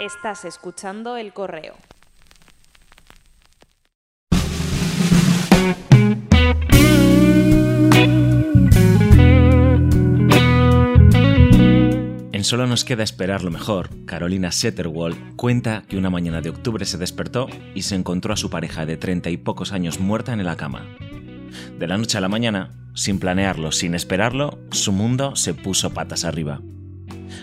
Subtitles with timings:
[0.00, 1.74] Estás escuchando el correo.
[12.32, 16.86] En Solo nos queda esperar lo mejor, Carolina Setterwald cuenta que una mañana de octubre
[16.86, 20.42] se despertó y se encontró a su pareja de treinta y pocos años muerta en
[20.46, 20.86] la cama.
[21.78, 26.24] De la noche a la mañana, sin planearlo, sin esperarlo, su mundo se puso patas
[26.24, 26.62] arriba.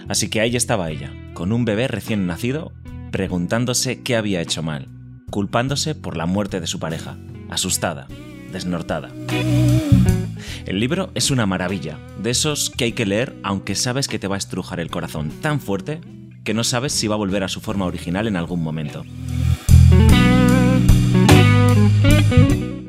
[0.07, 2.71] Así que ahí estaba ella, con un bebé recién nacido,
[3.11, 4.87] preguntándose qué había hecho mal,
[5.29, 7.17] culpándose por la muerte de su pareja,
[7.49, 8.07] asustada,
[8.51, 9.09] desnortada.
[10.65, 14.27] El libro es una maravilla, de esos que hay que leer aunque sabes que te
[14.27, 16.01] va a estrujar el corazón tan fuerte
[16.43, 19.03] que no sabes si va a volver a su forma original en algún momento.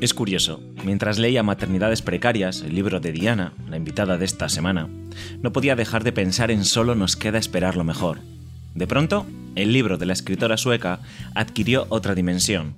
[0.01, 4.89] Es curioso, mientras leía Maternidades Precarias, el libro de Diana, la invitada de esta semana,
[5.43, 8.21] no podía dejar de pensar en solo nos queda esperar lo mejor.
[8.77, 11.01] De pronto, el libro de la escritora sueca
[11.35, 12.77] adquirió otra dimensión.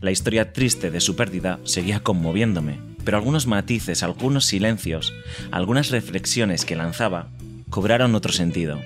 [0.00, 5.14] La historia triste de su pérdida seguía conmoviéndome, pero algunos matices, algunos silencios,
[5.52, 7.28] algunas reflexiones que lanzaba
[7.70, 8.80] cobraron otro sentido.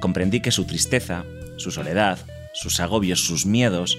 [0.00, 1.24] Comprendí que su tristeza,
[1.56, 2.18] su soledad,
[2.52, 3.96] sus agobios, sus miedos,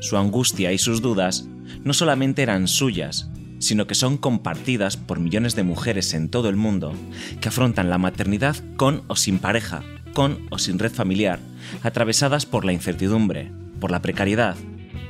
[0.00, 1.46] su angustia y sus dudas
[1.84, 6.56] no solamente eran suyas, sino que son compartidas por millones de mujeres en todo el
[6.56, 6.94] mundo
[7.40, 11.38] que afrontan la maternidad con o sin pareja, con o sin red familiar,
[11.82, 14.56] atravesadas por la incertidumbre, por la precariedad,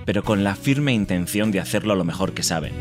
[0.04, 2.72] pero con la firme intención de hacerlo lo mejor que saben.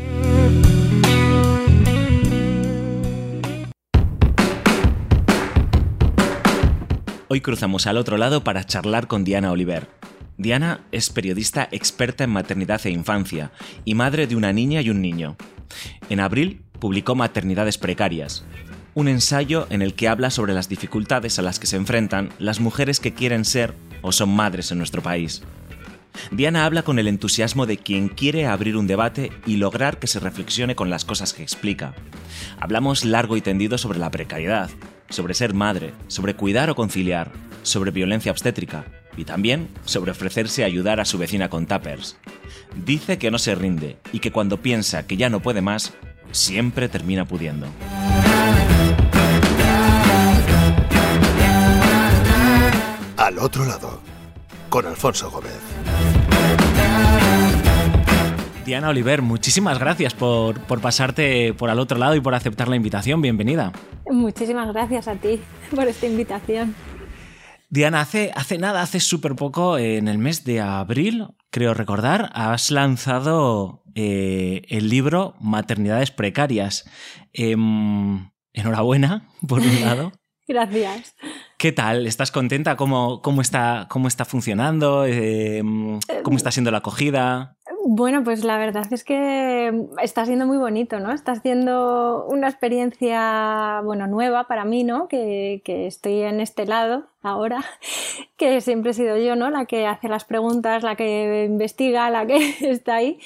[7.28, 10.01] Hoy cruzamos al otro lado para charlar con Diana Oliver.
[10.38, 13.52] Diana es periodista experta en maternidad e infancia
[13.84, 15.36] y madre de una niña y un niño.
[16.08, 18.44] En abril publicó Maternidades Precarias,
[18.94, 22.60] un ensayo en el que habla sobre las dificultades a las que se enfrentan las
[22.60, 25.42] mujeres que quieren ser o son madres en nuestro país.
[26.30, 30.20] Diana habla con el entusiasmo de quien quiere abrir un debate y lograr que se
[30.20, 31.94] reflexione con las cosas que explica.
[32.60, 34.70] Hablamos largo y tendido sobre la precariedad,
[35.08, 38.84] sobre ser madre, sobre cuidar o conciliar, sobre violencia obstétrica
[39.16, 42.16] y también sobre ofrecerse a ayudar a su vecina con tuppers.
[42.84, 45.92] Dice que no se rinde y que cuando piensa que ya no puede más,
[46.30, 47.66] siempre termina pudiendo.
[53.16, 54.00] Al otro lado,
[54.68, 55.60] con Alfonso Gómez.
[58.64, 62.76] Diana Oliver, muchísimas gracias por, por, pasarte por al otro lado y por aceptar la
[62.76, 63.20] invitación.
[63.20, 63.72] Bienvenida.
[64.06, 65.40] Muchísimas gracias a ti
[65.74, 66.74] por esta invitación.
[67.72, 72.70] Diana, hace, hace nada, hace súper poco, en el mes de abril, creo recordar, has
[72.70, 76.84] lanzado eh, el libro Maternidades Precarias.
[77.32, 77.56] Eh,
[78.52, 80.12] enhorabuena, por un lado.
[80.46, 81.14] Gracias.
[81.56, 82.06] ¿Qué tal?
[82.06, 82.76] ¿Estás contenta?
[82.76, 85.06] ¿Cómo, cómo, está, cómo está funcionando?
[85.06, 85.62] Eh,
[86.24, 87.56] ¿Cómo está siendo la acogida?
[87.84, 91.12] Bueno, pues la verdad es que está siendo muy bonito, ¿no?
[91.12, 95.08] Está siendo una experiencia, bueno, nueva para mí, ¿no?
[95.08, 97.64] Que, que, estoy en este lado ahora,
[98.36, 99.50] que siempre he sido yo, ¿no?
[99.50, 102.36] La que hace las preguntas, la que investiga, la que
[102.70, 103.18] está ahí.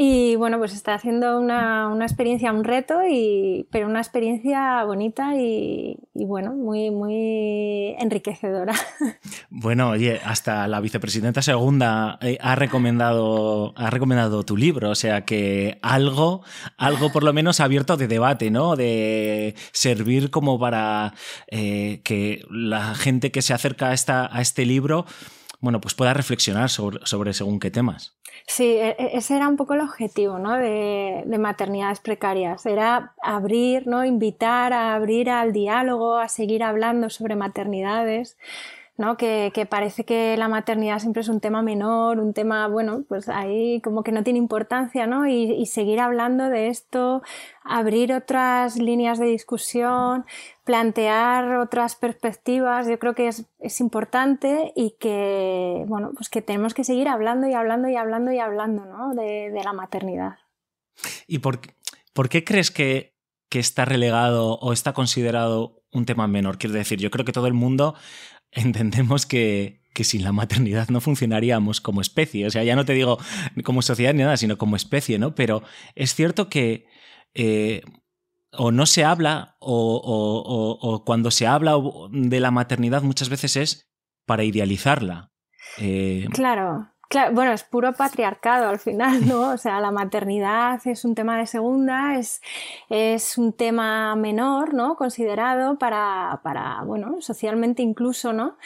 [0.00, 5.34] Y bueno, pues está haciendo una, una experiencia, un reto, y, pero una experiencia bonita
[5.34, 8.74] y, bueno, muy, muy enriquecedora.
[9.50, 15.24] Bueno, oye, hasta la vicepresidenta segunda eh, ha, recomendado, ha recomendado tu libro, o sea
[15.24, 16.44] que algo,
[16.76, 18.76] algo por lo menos abierto de debate, ¿no?
[18.76, 21.14] De servir como para
[21.48, 25.06] eh, que la gente que se acerca a, esta, a este libro
[25.60, 28.16] bueno, pues pueda reflexionar sobre, sobre según qué temas.
[28.50, 30.54] Sí, ese era un poco el objetivo ¿no?
[30.56, 34.06] de, de, maternidades precarias, era abrir, ¿no?
[34.06, 38.38] invitar a abrir al diálogo, a seguir hablando sobre maternidades,
[38.98, 39.16] ¿no?
[39.16, 43.80] Que, parece que la maternidad siempre es un tema menor, un tema, bueno, pues ahí
[43.80, 45.26] como que no tiene importancia, ¿no?
[45.26, 47.22] Y seguir hablando de esto,
[47.62, 50.26] abrir otras líneas de discusión,
[50.68, 56.74] plantear otras perspectivas, yo creo que es, es, importante y que, bueno, pues que tenemos
[56.74, 59.14] que seguir hablando y hablando y hablando y hablando, ¿no?
[59.14, 60.36] De, de la maternidad.
[61.26, 61.60] ¿Y por,
[62.12, 63.16] por qué crees que,
[63.48, 66.58] que está relegado o está considerado un tema menor?
[66.58, 67.94] Quiero decir, yo creo que todo el mundo
[68.52, 72.46] entendemos que, que, sin la maternidad no funcionaríamos como especie.
[72.46, 73.16] O sea, ya no te digo
[73.64, 75.34] como sociedad ni nada, sino como especie, ¿no?
[75.34, 75.62] Pero
[75.94, 76.84] es cierto que
[77.32, 77.80] eh,
[78.58, 81.76] o no se habla, o, cuando se habla
[82.10, 83.88] de la maternidad muchas veces es
[84.26, 85.30] para idealizarla.
[85.78, 86.26] Eh...
[86.32, 86.92] Claro.
[87.08, 89.52] Claro, bueno, es puro patriarcado al final, ¿no?
[89.52, 92.42] O sea, la maternidad es un tema de segunda, es,
[92.90, 94.94] es un tema menor, ¿no?
[94.96, 98.58] Considerado para, para bueno, socialmente incluso, ¿no?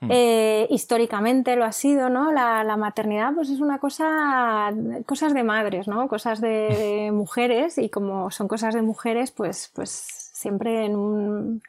[0.00, 0.08] Mm.
[0.12, 2.32] Eh, históricamente lo ha sido, ¿no?
[2.32, 4.72] La, la, maternidad, pues es una cosa,
[5.04, 6.08] cosas de madres, ¿no?
[6.08, 11.62] Cosas de, mujeres y como son cosas de mujeres, pues, pues siempre en un,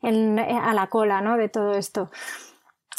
[0.00, 1.36] en, a la cola, ¿no?
[1.36, 2.10] De todo esto.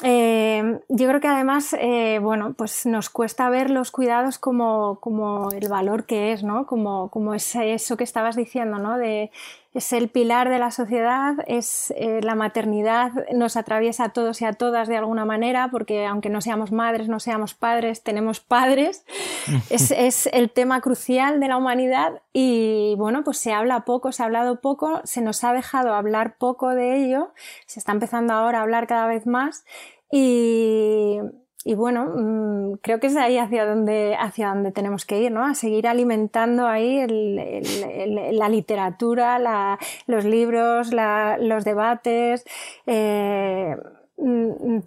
[0.04, 5.50] Eh, yo creo que además, eh, bueno, pues nos cuesta ver los cuidados como, como
[5.52, 6.68] el valor que es, ¿no?
[6.68, 8.98] Como, como es eso que estabas diciendo, ¿no?
[8.98, 9.32] De,
[9.78, 14.46] es el pilar de la sociedad, es eh, la maternidad nos atraviesa a todos y
[14.46, 19.06] a todas de alguna manera, porque aunque no seamos madres, no seamos padres, tenemos padres.
[19.70, 24.24] es, es, el tema crucial de la humanidad y bueno, pues se habla poco, se
[24.24, 27.34] ha hablado poco, se nos ha dejado hablar poco de ello,
[27.68, 29.64] se está empezando ahora a hablar cada vez más
[30.12, 31.20] y
[31.64, 35.46] y bueno, mm, creo que es ahí hacia donde, hacia donde tenemos que ir, ¿no?
[35.46, 42.46] A seguir alimentando ahí la literatura, los libros, los debates.
[42.86, 43.76] Eh,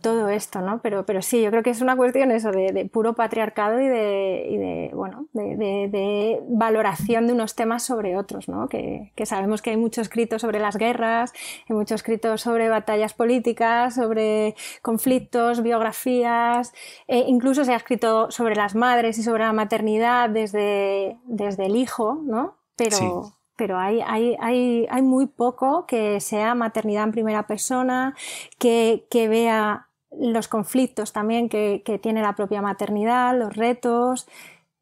[0.03, 0.81] todo esto, ¿no?
[0.83, 3.93] Pero, pero sí, yo creo que es una cuestión eso de, puro patriarcado y de,
[3.93, 8.69] de bueno, de, valoración de unos temas sobre otros, ¿no?
[8.69, 11.33] Que, que, sabemos que hay mucho escrito sobre las guerras,
[11.69, 16.73] hay mucho escrito sobre batallas políticas, sobre conflictos, biografías,
[17.07, 21.77] e incluso se ha escrito sobre las madres y sobre la maternidad desde, desde el
[21.77, 22.57] hijo, ¿no?
[22.77, 28.15] Pero, pero hay, hay, hay, hay, muy poco que sea maternidad en primera persona,
[28.59, 34.27] que, que vea los conflictos también que, que, tiene la propia maternidad, los retos.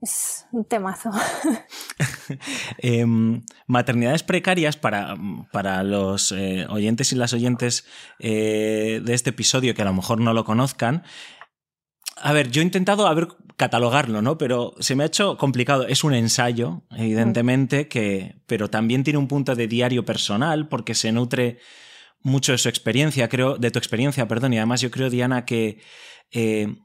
[0.00, 1.10] Es un temazo.
[2.78, 5.16] Em, maternidades precarias para,
[5.50, 7.84] para los eh, oyentes y las oyentes
[8.20, 11.02] eh, de este episodio que a lo mejor no lo conozcan.
[12.22, 13.28] A ver, yo he intentado a ver,
[13.58, 14.38] catalogarlo, ¿no?
[14.38, 15.86] Pero se me ha hecho complicado.
[15.86, 17.88] Es un ensayo, evidentemente, mm.
[17.88, 21.58] que, pero también tiene un punto de diario personal porque se nutre
[22.22, 24.54] mucho de su experiencia, creo, de tu experiencia, perdón.
[24.54, 25.80] Y además yo creo, Diana, que
[26.30, 26.76] eh,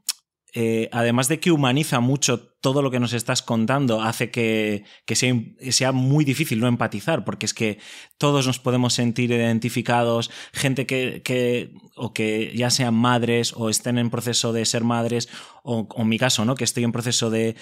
[0.52, 4.84] eh, además de que humaniza mucho todo lo que nos estás contando, hace que,
[5.14, 7.78] sea, muy difícil no empatizar, porque es que
[8.16, 14.08] todos nos podemos sentir identificados, gente que, o que ya sean madres o estén en
[14.08, 15.28] proceso de ser madres,
[15.66, 16.54] o, en mi caso, ¿no?
[16.54, 17.56] que estoy en proceso de,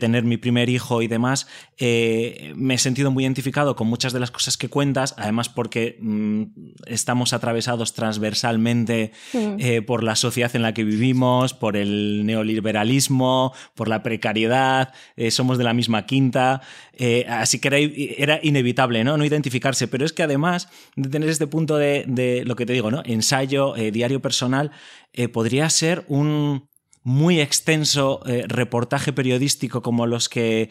[0.00, 1.46] tener mi primer hijo y demás,
[1.78, 5.98] eh, me he sentido muy identificado con muchas de las cosas que cuentas, además porque
[6.00, 6.42] mm,
[6.86, 13.86] estamos atravesados transversalmente eh, por la sociedad en la que vivimos, por el neoliberalismo, por
[13.86, 16.60] la precariedad, eh, somos de la misma quinta,
[17.28, 19.16] así que era, inevitable ¿no?
[19.16, 22.90] no identificarse, pero es que además de tener este punto de, lo que te digo,
[22.90, 23.02] ¿no?
[23.04, 24.72] ensayo, diario personal,
[25.32, 26.71] podría ser un
[27.04, 30.70] muy extenso reportaje periodístico como los que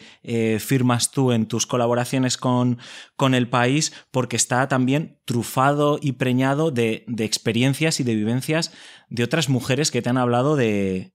[0.60, 2.78] firmas tú en tus colaboraciones con,
[3.16, 8.72] con, el país, porque está también trufado y preñado de, de, experiencias y de vivencias
[9.10, 11.12] de otras mujeres que te han hablado de,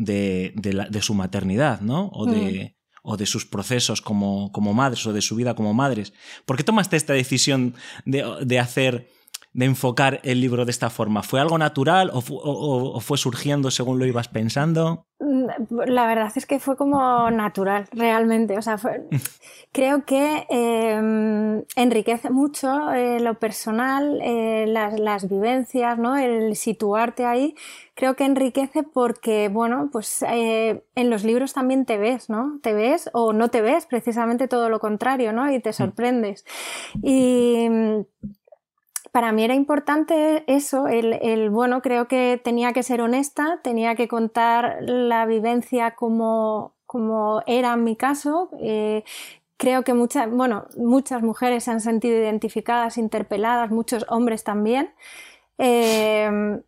[0.00, 2.10] de, de, su maternidad, ¿no?
[2.12, 2.98] O de, mm.
[3.02, 6.12] o de sus procesos como, como, madres o de su vida como madres.
[6.46, 7.74] ¿Por qué tomaste esta decisión
[8.06, 9.10] de, de hacer
[9.52, 11.22] de enfocar el libro de esta forma?
[11.22, 15.06] ¿Fue algo natural o, fue surgiendo según lo ibas pensando?
[15.18, 15.46] Mm,
[15.86, 18.56] la verdad es que fue como natural, realmente.
[18.56, 18.78] O sea,
[19.72, 26.16] creo que em, enriquece mucho eh, lo personal, eh, las, vivencias, ¿no?
[26.16, 27.54] El situarte ahí.
[27.94, 32.58] Creo que enriquece porque, bueno, pues eh, en los libros también te ves, ¿no?
[32.62, 35.52] Te ves o no te ves, precisamente todo lo contrario, ¿no?
[35.52, 35.74] Y te mm.
[35.74, 36.46] sorprendes.
[37.02, 37.68] Y
[39.12, 44.08] para mí era importante eso, el, bueno, creo que tenía que ser honesta, tenía que
[44.08, 48.50] contar la vivencia como, como era en mi caso.
[48.60, 49.04] Eh,
[49.56, 54.90] creo que muchas, bueno, muchas mujeres se han sentido identificadas, interpeladas, muchos hombres también.
[55.58, 56.60] Eh,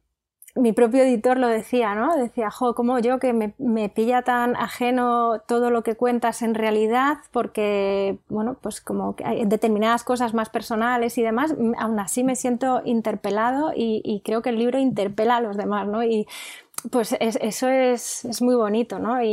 [0.55, 2.15] mi propio editor lo decía, ¿no?
[2.17, 6.55] Decía, jo, como yo que me, me, pilla tan ajeno todo lo que cuentas en
[6.55, 12.23] realidad, porque, bueno, pues como que hay determinadas cosas más personales y demás, aún así
[12.23, 16.05] me siento interpelado y, creo que el libro interpela a los demás, ¿no?
[16.05, 16.27] Y
[16.91, 19.23] pues eso es, es, muy bonito, ¿no?
[19.23, 19.29] Y,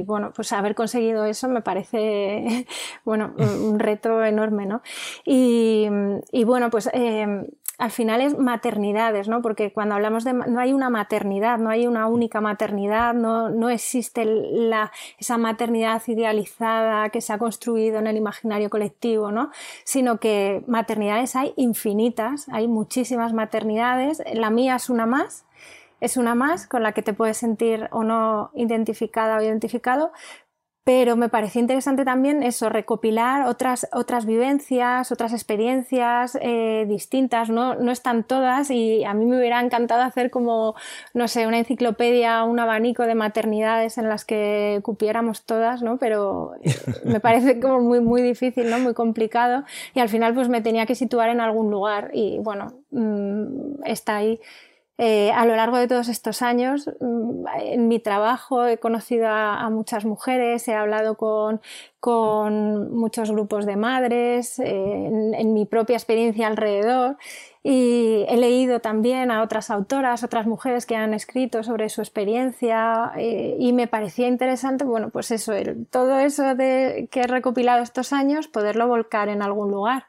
[0.00, 2.66] y, bueno, pues haber conseguido eso me parece,
[3.04, 4.82] bueno, un reto enorme, ¿no?
[5.24, 5.86] Y,
[6.32, 7.46] y bueno, pues eh,
[7.78, 9.42] al final es maternidades, ¿no?
[9.42, 13.70] Porque cuando hablamos de no hay una maternidad, no hay una única maternidad, no, no
[13.70, 19.50] existe la, esa maternidad idealizada que se ha construido en el imaginario colectivo, ¿no?
[19.84, 25.44] Sino que maternidades hay infinitas, hay muchísimas maternidades, la mía es una más.
[26.00, 30.12] es una más con la que te puedes sentir o no identificada o identificado,
[30.84, 37.76] pero me pareció interesante también eso, recopilar otras, otras vivencias, otras experiencias eh, distintas, ¿no?
[37.76, 40.74] no están todas y a mí me hubiera encantado hacer como,
[41.14, 45.98] no sé, una enciclopedia, un abanico de maternidades en las que cupiéramos todas, ¿no?
[45.98, 46.74] pero eh,
[47.04, 48.80] me parece como muy, muy difícil, ¿no?
[48.80, 49.62] muy complicado
[49.94, 54.16] y al final pues me tenía que situar en algún lugar y bueno, mmm, está
[54.16, 54.40] ahí.
[54.98, 59.68] Eh, a lo largo de todos estos años, mm, en mi trabajo he conocido a,
[59.70, 61.60] muchas mujeres, he hablado con,
[62.90, 67.16] muchos grupos de madres, en, mi propia experiencia alrededor
[67.62, 73.12] y he leído también a otras autoras, otras mujeres que han escrito sobre su experiencia
[73.16, 75.52] eh, y me parecía interesante, bueno, pues eso,
[75.90, 80.06] todo eso de, que he recopilado estos años, poderlo volcar en algún lugar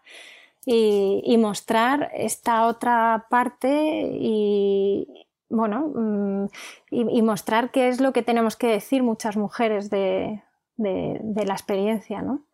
[0.65, 5.07] y, mostrar esta otra parte y,
[5.49, 6.47] bueno, mm,
[6.91, 10.41] y, mostrar qué es lo que tenemos que decir muchas mujeres de,
[10.77, 12.45] la experiencia, ¿no?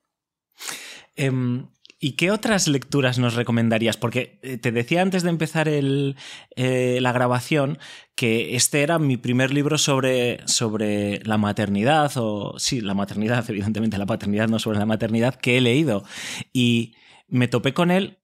[1.16, 1.68] Em,
[2.02, 3.98] ¿Y qué otras lecturas nos recomendarías?
[3.98, 6.16] Porque eh, te decía antes de empezar el,
[6.56, 7.78] eh, la grabación
[8.16, 13.98] que este era mi primer libro sobre, sobre la maternidad, o sí, la maternidad, evidentemente
[13.98, 16.06] la paternidad, no sobre la maternidad, que he leído.
[16.54, 16.96] Y
[17.30, 18.20] me topé con él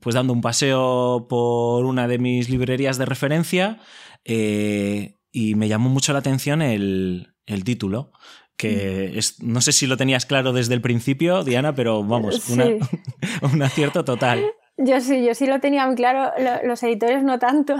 [0.00, 3.78] pues dando un paseo por una de mis librerías de referencia
[4.24, 7.32] eh, y me llamó mucho la atención el,
[7.64, 8.12] título
[8.56, 9.18] que mm.
[9.18, 12.48] es, no sé si lo tenías claro desde el principio, Diana, pero vamos,
[13.42, 14.44] un acierto total.
[14.78, 16.32] Yo sí, yo sí lo tenía muy claro,
[16.64, 17.76] los editores no tanto.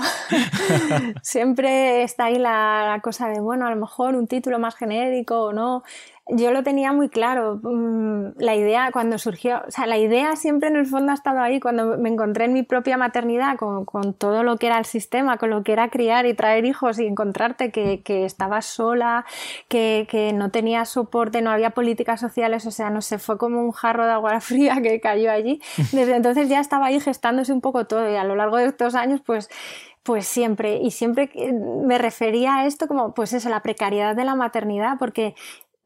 [1.22, 5.52] Siempre está ahí la, cosa de, bueno, a lo mejor un título más genérico o
[5.52, 5.82] no
[6.28, 7.60] yo lo tenía muy claro.
[7.62, 11.40] Mm, la idea cuando surgió, o sea, la idea siempre en el fondo ha estado
[11.40, 11.60] ahí.
[11.60, 15.38] Cuando me encontré en mi propia maternidad con, con todo lo que era el sistema,
[15.38, 19.24] con lo que era criar y traer hijos y encontrarte que, que estabas sola,
[19.68, 23.60] que, que, no tenías soporte, no había políticas sociales, o sea, no sé, fue como
[23.62, 25.60] un jarro de agua fría que cayó allí.
[25.92, 28.96] Desde entonces ya estaba ahí gestándose un poco todo y a lo largo de estos
[28.96, 29.48] años, pues
[30.06, 31.28] pues siempre, y siempre
[31.84, 35.34] me refería a esto como, pues eso, la precariedad de la maternidad, porque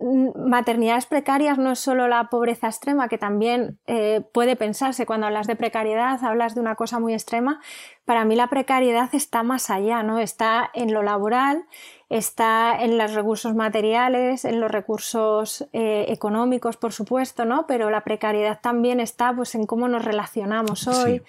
[0.00, 5.46] maternidades precarias no es solo la pobreza extrema, que también eh, puede pensarse cuando hablas
[5.46, 7.60] de precariedad, hablas de una cosa muy extrema.
[8.10, 10.18] Para mí la precariedad está más allá, ¿no?
[10.18, 11.62] Está en lo laboral,
[12.08, 17.68] está en los recursos materiales, en los recursos eh, económicos, por supuesto, ¿no?
[17.68, 21.22] Pero la precariedad también está pues, en cómo nos relacionamos hoy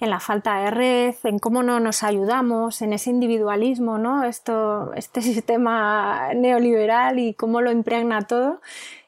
[0.00, 4.24] en la falta de red, en cómo no nos ayudamos, en ese individualismo, ¿no?
[4.24, 8.60] Esto, este sistema neoliberal y cómo lo impregna todo.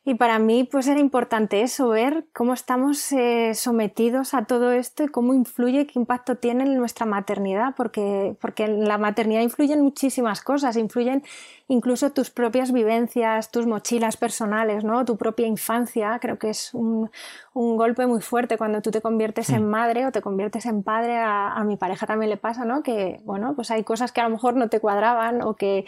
[0.08, 5.04] Y para mí, pues era importante eso, ver cómo estamos eh, sometidos a todo esto
[5.04, 9.82] y cómo influye, qué impacto tiene en nuestra maternidad, porque, porque en la maternidad influyen
[9.82, 11.24] muchísimas cosas, influyen
[11.66, 15.04] incluso tus propias vivencias, tus mochilas personales, ¿no?
[15.04, 16.18] Tu propia infancia.
[16.22, 17.10] Creo que es un,
[17.52, 19.70] un golpe muy fuerte cuando tú te conviertes en hmm.
[19.70, 21.18] madre o te conviertes en padre.
[21.18, 22.82] A, a mi pareja también le pasa, ¿no?
[22.82, 25.84] Que, bueno, pues hay cosas que a lo mejor no te cuadraban o que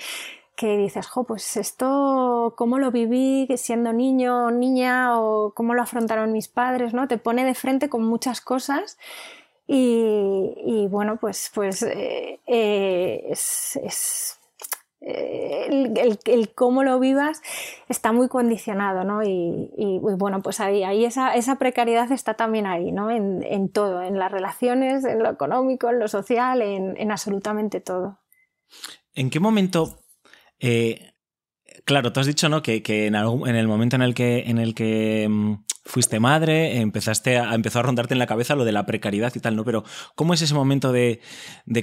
[0.60, 5.80] que dices, jo, pues esto, ¿cómo lo viví siendo niño o niña o cómo lo
[5.80, 7.08] afrontaron mis padres, ¿no?
[7.08, 8.98] Te pone de frente con muchas cosas
[9.66, 14.38] y, bueno, pues, pues eh, eh, es,
[15.00, 17.40] eh, el, cómo lo vivas
[17.88, 19.22] está muy condicionado, ¿no?
[19.22, 23.10] Y, bueno, pues ahí, ahí esa, esa, precariedad está también ahí, ¿no?
[23.10, 27.80] En, en, todo, en las relaciones, en lo económico, en lo social, en, en absolutamente
[27.80, 28.18] todo.
[29.14, 29.96] ¿En qué momento
[30.60, 31.14] eh,
[31.84, 32.62] claro, tú has dicho ¿no?
[32.62, 37.54] que, en, el momento en el que, en el que mm, fuiste madre, empezaste a,
[37.54, 39.64] empezó a rondarte en la cabeza lo de la precariedad y tal, ¿no?
[39.64, 41.20] Pero, ¿cómo es ese momento de,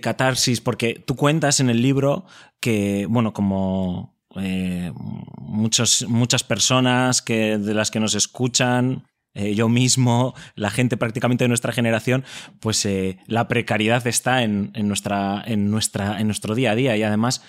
[0.01, 0.61] catarsis?
[0.61, 2.25] Porque tú cuentas en el libro
[2.59, 4.93] que, bueno, como eh,
[5.39, 11.43] muchos, muchas personas que, de las que nos escuchan, eh, yo mismo, la gente prácticamente
[11.43, 12.23] de nuestra generación,
[12.59, 12.87] pues
[13.25, 17.43] la precariedad está en, nuestra, en, nuestra, en nuestro día a día y además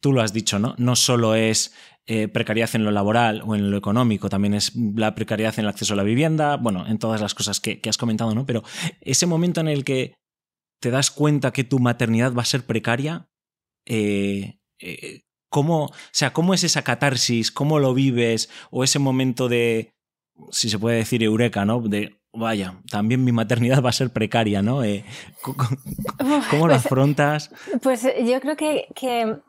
[0.00, 0.74] tú lo has dicho, ¿no?
[0.78, 1.74] No solo es
[2.06, 5.68] eh, precariedad en lo laboral o en lo económico, también es la precariedad en el
[5.68, 8.46] acceso a la vivienda, bueno, en todas las cosas que, has comentado, ¿no?
[8.46, 8.62] Pero
[9.02, 10.14] ese momento en el que
[10.80, 13.28] te das cuenta que tu maternidad va a ser precaria,
[13.84, 17.50] eh, eh, ¿cómo, o sea, ¿cómo es esa catarsis?
[17.50, 18.48] ¿Cómo lo vives?
[18.70, 19.92] O ese momento de,
[20.50, 21.80] si se puede decir, eureka, ¿no?
[21.80, 24.80] De, vaya, también mi maternidad va a ser precaria, ¿no?
[25.42, 27.50] ¿Cómo, lo pues, afrontas?
[27.82, 29.40] Pues yo creo que, que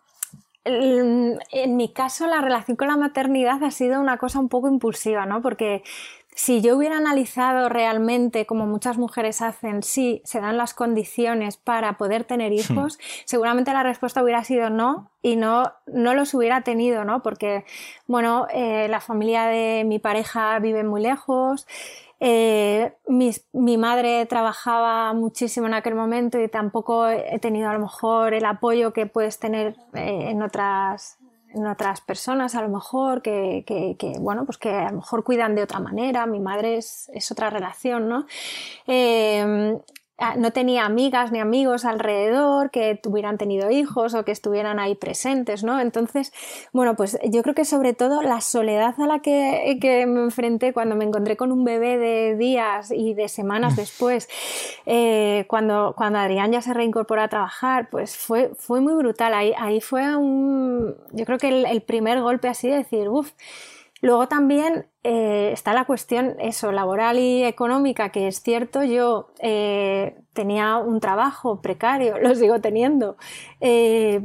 [0.66, 5.26] en mi caso, la relación con la maternidad ha sido una cosa un poco impulsiva,
[5.26, 5.42] ¿no?
[5.42, 5.84] Porque
[6.40, 11.98] si yo hubiera analizado realmente, como muchas mujeres hacen, si se dan las condiciones para
[11.98, 12.56] poder tener hmm.
[12.56, 17.22] hijos, seguramente la respuesta hubiera sido no y no, no los hubiera tenido, ¿no?
[17.22, 17.66] Porque,
[18.08, 21.68] bueno, eh, la familia de mi pareja vive muy lejos.
[22.22, 28.34] Eh, mi, madre trabajaba muchísimo en aquel momento y tampoco he tenido a lo mejor
[28.34, 31.18] el apoyo que puedes tener eh, en otras
[31.52, 33.66] en otras personas a lo mejor que,
[34.20, 36.26] bueno pues que a lo mejor cuidan de otra manera.
[36.26, 38.26] Mi madre es, es otra relación no
[38.86, 39.80] eh,
[40.38, 45.64] no tenía amigas ni amigos alrededor que tuvieran tenido hijos o que estuvieran ahí presentes,
[45.64, 45.80] ¿no?
[45.80, 46.34] Entonces,
[46.74, 50.96] bueno, pues yo creo que sobre todo la soledad a la que, me enfrenté cuando
[50.96, 54.28] me encontré con un bebé de días y de semanas después,
[54.86, 59.34] eh, cuando, cuando Adrián ya se reincorporó a trabajar, pues fue, fue muy brutal.
[59.34, 63.32] Ahí, ahí fue un, yo creo que el, el primer golpe así de decir, uff,
[64.02, 70.22] Luego también eh, está la cuestión eso, laboral y económica, que es cierto, yo eh,
[70.34, 73.18] tenía un trabajo precario, lo sigo teniendo,
[73.60, 74.22] eh,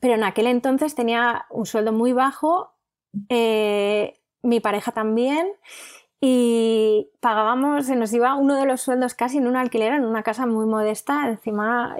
[0.00, 2.72] pero en aquel entonces tenía un sueldo muy bajo,
[4.42, 5.48] mi pareja también,
[6.20, 10.22] y pagábamos, se nos iba uno de los sueldos casi en un alquiler, en una
[10.22, 11.96] casa muy modesta, encima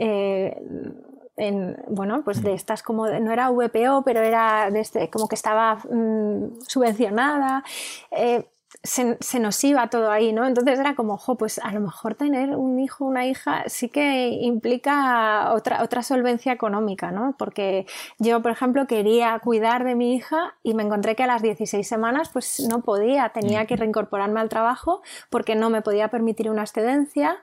[1.36, 2.54] en, bueno, pues de mm.
[2.54, 7.64] estas como, no era VPO, pero era de este, como que estaba mm, subvencionada.
[8.10, 8.46] Eh,
[8.82, 10.46] se, se, nos iba todo ahí, ¿no?
[10.46, 14.28] Entonces era como, jo, pues a lo mejor tener un hijo, una hija, sí que
[14.28, 17.34] implica otra, otra solvencia económica, ¿no?
[17.38, 17.86] Porque
[18.18, 21.86] yo, por ejemplo, quería cuidar de mi hija y me encontré que a las 16
[21.86, 26.62] semanas pues no podía, tenía que reincorporarme al trabajo porque no me podía permitir una
[26.62, 27.38] excedencia,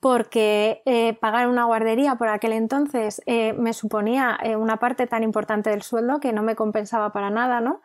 [0.00, 5.22] porque eh, pagar una guardería por aquel entonces eh, me suponía eh, una parte tan
[5.22, 7.80] importante del sueldo que no me compensaba para nada, ¿no?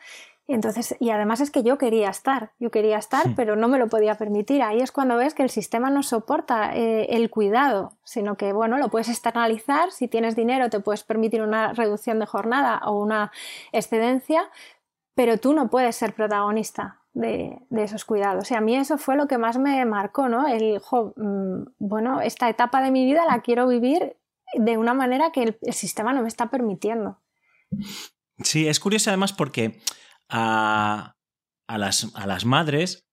[0.47, 3.87] Entonces, y además es que yo quería estar, yo quería estar, pero no me lo
[3.87, 4.61] podía permitir.
[4.63, 8.89] Ahí es cuando ves que el sistema no soporta el cuidado, sino que, bueno, lo
[8.89, 13.31] puedes externalizar, si tienes dinero te puedes permitir una reducción de jornada o una
[13.71, 14.49] excedencia,
[15.15, 18.51] pero tú no puedes ser protagonista de, esos cuidados.
[18.51, 20.47] Y a mí eso fue lo que más me marcó, ¿no?
[20.47, 24.17] El, jo, mm, bueno, esta etapa de mi vida la quiero vivir
[24.53, 27.21] de una manera que el, sistema no me está permitiendo.
[28.43, 29.79] Sí, es curioso además porque
[30.29, 31.15] a,
[31.67, 33.05] las, a las, madres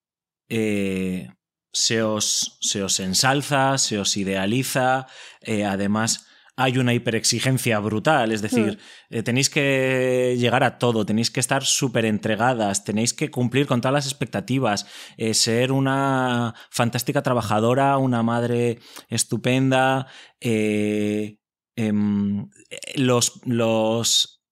[0.49, 1.29] eh,
[1.71, 5.07] se, os, se, os, ensalza, se os idealiza,
[5.41, 6.28] eh, además
[6.59, 8.77] hay una hiperexigencia brutal, es decir,
[9.09, 9.15] hmm.
[9.15, 13.79] eh, tenéis que llegar a todo, tenéis que estar súper entregadas, tenéis que cumplir con
[13.79, 20.07] todas las expectativas, eh, ser una fantástica trabajadora, una madre estupenda,
[20.41, 21.37] eh,
[21.77, 22.49] em,
[22.95, 24.43] los, los,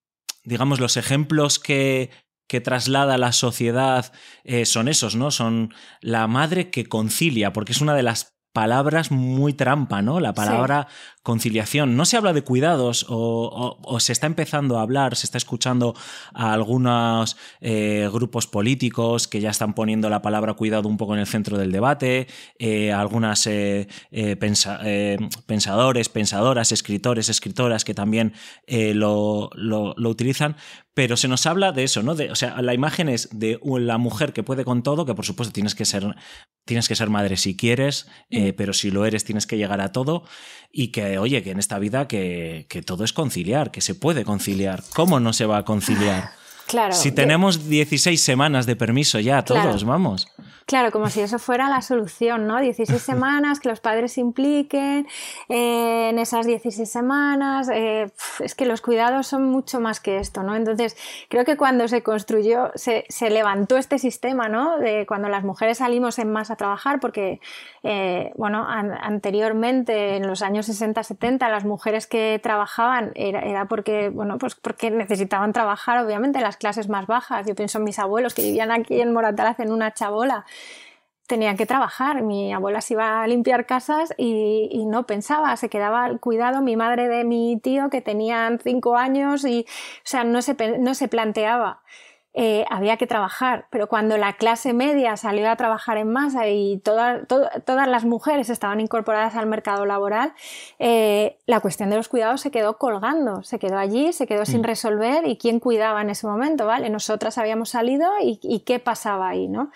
[0.46, 2.10] digamos, los ejemplos que,
[2.48, 4.13] que traslada la sociedad
[4.63, 5.32] son esos, ¿no?
[5.32, 10.20] Son la madre que concilia, porque es una de las palabras muy trampa, ¿no?
[10.20, 10.88] La palabra
[11.28, 11.98] conciliación.
[11.98, 15.94] No se habla de cuidados o, se está empezando a hablar, se está escuchando
[16.34, 21.20] a algunos eh, grupos políticos que ya están poniendo la palabra cuidado un poco en
[21.20, 22.28] el centro del debate,
[22.60, 23.90] eh, algunas eh,
[24.40, 28.32] pensadores, pensadoras, escritores, escritoras que también
[28.66, 30.56] lo, lo, utilizan,
[30.94, 32.16] pero se nos habla de eso, ¿no?
[32.16, 35.26] De, o sea, la imagen es de la mujer que puede con todo, que por
[35.26, 36.16] supuesto tienes que ser,
[36.66, 39.92] tienes que ser madre si quieres, eh, pero si lo eres tienes que llegar a
[39.92, 40.24] todo
[40.72, 44.24] y que, oye, que en esta vida que, que todo es conciliar, que se puede
[44.24, 44.84] conciliar.
[44.94, 46.32] ¿Cómo no se va a conciliar?
[46.68, 46.94] Claro.
[46.94, 50.28] Si tenemos 16 semanas de permiso ya, todos, vamos.
[50.68, 52.60] Claro, como si eso fuera la solución, ¿no?
[52.60, 55.08] 16 semanas, que los padres se impliquen
[55.48, 57.70] eh, en esas 16 semanas.
[57.74, 60.58] Eh, es que los cuidados son mucho más que esto, ¿no?
[60.58, 60.98] Entonces,
[61.30, 64.78] creo que cuando se construyó, se, levantó este sistema, ¿no?
[64.78, 67.40] De cuando las mujeres salimos en masa a trabajar, porque,
[67.84, 74.38] eh, bueno, anteriormente, en los años 60-70, las mujeres que trabajaban era, era, porque, bueno,
[74.38, 77.48] pues porque necesitaban trabajar, obviamente, las clases más bajas.
[77.48, 80.44] Yo pienso en mis abuelos que vivían aquí en Moratalaz en una chabola
[81.28, 82.24] tenían que trabajar.
[82.24, 86.76] Mi abuela se iba a limpiar casas y, no pensaba, se quedaba al cuidado mi
[86.76, 91.08] madre de mi tío que tenían cinco años y, o sea, no se, no se
[91.08, 91.82] planteaba.
[92.39, 96.78] Eh, había que trabajar, pero cuando la clase media salió a trabajar en masa y
[96.78, 100.34] todas las mujeres estaban incorporadas al mercado laboral,
[100.78, 104.62] eh, la cuestión de los cuidados se quedó colgando, se quedó allí, se quedó sin
[104.62, 104.65] mm.
[104.65, 106.91] resolver y quién cuidaba en ese momento, ¿vale?
[106.91, 109.72] Nosotras habíamos salido y, y qué pasaba ahí, ¿no?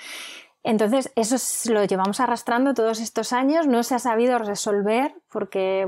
[0.63, 1.37] Entonces, eso
[1.71, 5.87] lo llevamos arrastrando todos estos años, no se ha sabido resolver porque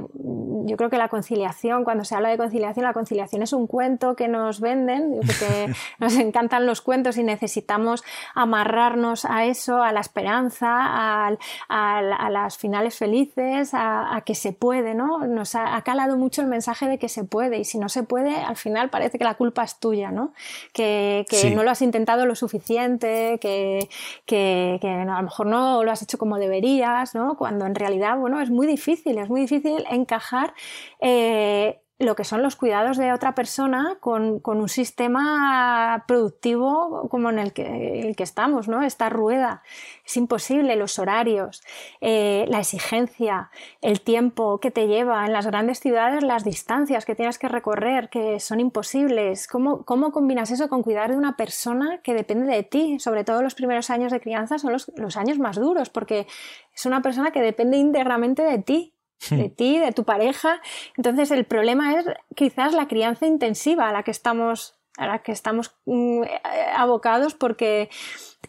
[0.65, 4.15] yo creo que la conciliación, cuando se habla de conciliación, la conciliación es un cuento
[4.15, 8.03] que nos venden, porque nos encantan los cuentos y necesitamos
[8.33, 11.31] amarrarnos a eso, a la esperanza, a,
[12.29, 15.27] las finales felices, a, que se puede, ¿no?
[15.27, 18.37] Nos ha, calado mucho el mensaje de que se puede y si no se puede,
[18.37, 20.33] al final parece que la culpa es tuya, ¿no?
[20.71, 23.89] Que, no lo has intentado lo suficiente, que,
[24.25, 27.35] que, a lo mejor no lo has hecho como deberías, ¿no?
[27.35, 30.53] Cuando en realidad, bueno, es muy difícil, es muy difícil encajar
[30.99, 37.39] eh, lo que son los cuidados de otra persona con, un sistema productivo como en
[37.39, 38.83] el que, el que, estamos, ¿no?
[38.83, 39.63] Esta rueda.
[40.05, 41.63] Es imposible, los horarios,
[42.01, 43.49] eh, la exigencia,
[43.81, 48.09] el tiempo que te lleva en las grandes ciudades, las distancias que tienes que recorrer,
[48.09, 49.47] que son imposibles.
[49.47, 52.99] ¿Cómo, cómo combinas eso con cuidar de una persona que depende de ti?
[52.99, 56.27] Sobre todo los primeros años de crianza son los, los años más duros, porque
[56.73, 58.93] es una persona que depende íntegramente de ti
[59.29, 60.61] de ti, de tu pareja.
[60.97, 62.05] Entonces el problema es
[62.35, 66.23] quizás la crianza intensiva a la que estamos, a la que estamos mm,
[66.75, 67.89] abocados porque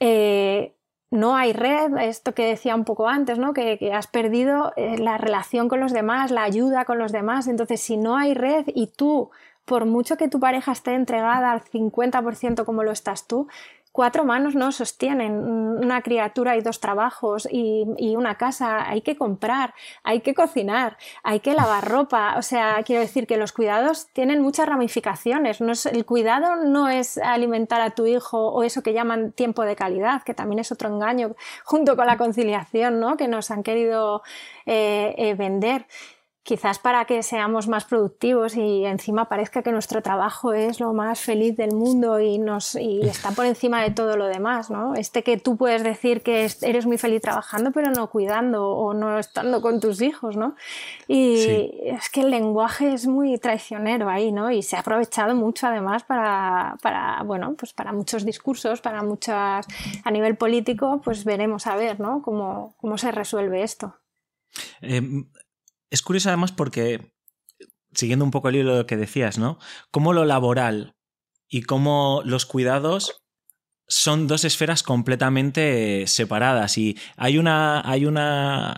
[0.00, 0.74] eh,
[1.10, 3.52] no hay red, esto que decía un poco antes, ¿no?
[3.52, 7.46] que, has perdido eh, la relación con los demás, la ayuda con los demás.
[7.46, 9.30] Entonces si no hay red y tú,
[9.64, 13.48] por mucho que tu pareja esté entregada al 50% como lo estás tú,
[13.94, 18.90] cuatro manos no sostienen una criatura y dos trabajos y, una casa.
[18.90, 22.34] Hay que comprar, hay que cocinar, hay que lavar ropa.
[22.36, 25.60] O sea, quiero decir que los cuidados tienen muchas ramificaciones.
[25.60, 29.76] No el cuidado no es alimentar a tu hijo o eso que llaman tiempo de
[29.76, 33.16] calidad, que también es otro engaño junto con la conciliación, ¿no?
[33.16, 34.24] Que nos han querido
[34.66, 35.86] eh, eh, vender
[36.44, 41.18] quizás para que seamos más productivos y encima parezca que nuestro trabajo es lo más
[41.18, 44.94] feliz del mundo y, nos, y está por encima de todo lo demás, ¿no?
[44.94, 49.18] Este que tú puedes decir que eres muy feliz trabajando pero no cuidando o no
[49.18, 50.54] estando con tus hijos, ¿no?
[51.08, 54.50] Y es que el lenguaje es muy traicionero ahí, ¿no?
[54.50, 59.66] Y se ha aprovechado mucho además para, para bueno, pues para muchos discursos, para muchas,
[60.04, 62.20] a nivel político, pues veremos a ver, ¿no?
[62.20, 63.94] Cómo, cómo se resuelve esto.
[64.82, 65.26] Em,
[65.94, 67.12] es curioso además porque,
[67.94, 69.58] siguiendo un poco el hilo de lo que decías, ¿no?
[69.90, 70.96] Cómo lo laboral
[71.48, 73.24] y cómo los cuidados
[73.86, 78.74] son dos esferas completamente separadas y hay una hay una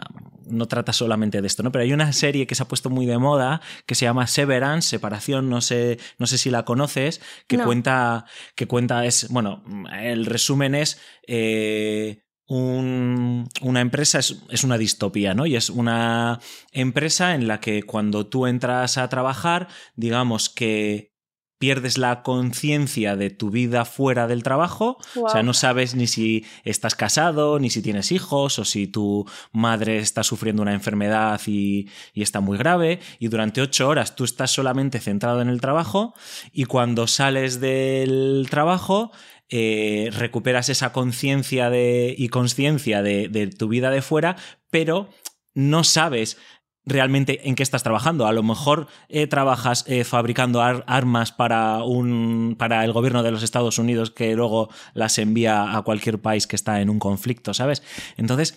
[0.48, 1.72] no trata solamente de esto, ¿no?
[1.72, 4.88] Pero hay una serie que se ha puesto muy de moda que se llama Severance,
[4.88, 10.26] separación, no sé, no sé si la conoces, que cuenta que cuenta es, bueno, el
[10.26, 15.46] resumen es eh, una empresa es, una distopía, ¿no?
[15.46, 16.40] Y es una
[16.72, 21.16] empresa en la que cuando tú entras a trabajar, digamos que
[21.58, 26.44] pierdes la conciencia de tu vida fuera del trabajo, o sea, no sabes ni si
[26.64, 31.88] estás casado, ni si tienes hijos, o si tu madre está sufriendo una enfermedad y,
[32.12, 36.12] y está muy grave, y durante ocho horas tú estás solamente centrado en el trabajo,
[36.52, 39.10] y cuando sales del trabajo,
[39.48, 44.36] eh, recuperas esa conciencia y conciencia de, tu vida de fuera,
[44.70, 45.08] pero
[45.54, 46.36] no sabes
[46.84, 48.26] realmente en qué estás trabajando.
[48.26, 53.42] A lo mejor eh, trabajas eh, fabricando armas para, un, para el gobierno de los
[53.42, 57.82] Estados Unidos que luego las envía a cualquier país que está en un conflicto, ¿sabes?
[58.16, 58.56] Entonces,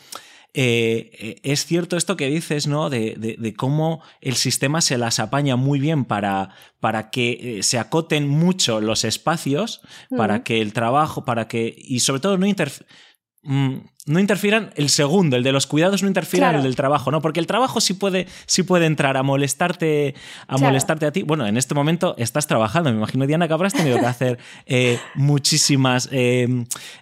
[0.53, 2.89] eh, eh, es cierto esto que dices, ¿no?
[2.89, 8.27] De, cómo el sistema se las apaña muy bien para, para que eh, se acoten
[8.27, 9.81] mucho los espacios,
[10.15, 11.75] para que el trabajo, para que.
[11.77, 12.87] y sobre todo no interfiere
[13.41, 13.77] Mm,
[14.09, 17.21] no interfieran el segundo, el de los cuidados no interfieran el del trabajo, ¿no?
[17.21, 20.15] Porque el trabajo sí puede, sí puede entrar a molestarte,
[20.47, 21.21] a molestarte a ti.
[21.21, 24.99] Bueno, en este momento estás trabajando, me imagino, Diana, que habrás tenido que hacer eh,
[25.13, 26.47] muchísimas eh,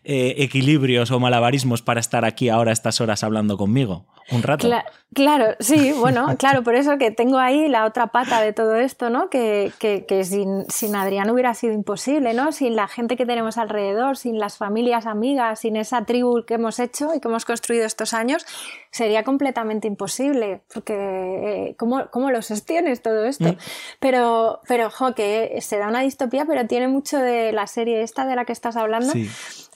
[0.04, 4.06] eh, equilibrios o malabarismos para estar aquí ahora a estas horas hablando conmigo.
[4.30, 4.70] Un rato.
[5.14, 9.10] Claro, sí, bueno, claro, por eso que tengo ahí la otra pata de todo esto,
[9.10, 9.30] ¿no?
[9.30, 12.52] Que, que, sin, sin, Adrián hubiera sido imposible, ¿no?
[12.52, 16.80] Sin la gente que tenemos alrededor, sin las familias amigas, sin esa tribu que hemos
[16.80, 18.46] hecho y que hemos construido estos años,
[18.92, 23.50] sería completamente imposible, porque eh, ¿cómo, ¿cómo, lo sostienes todo esto?
[23.50, 23.58] Mm.
[24.00, 28.26] Pero, pero, jo, que se da una distopía, pero tiene mucho de la serie esta
[28.26, 29.14] de la que estás hablando.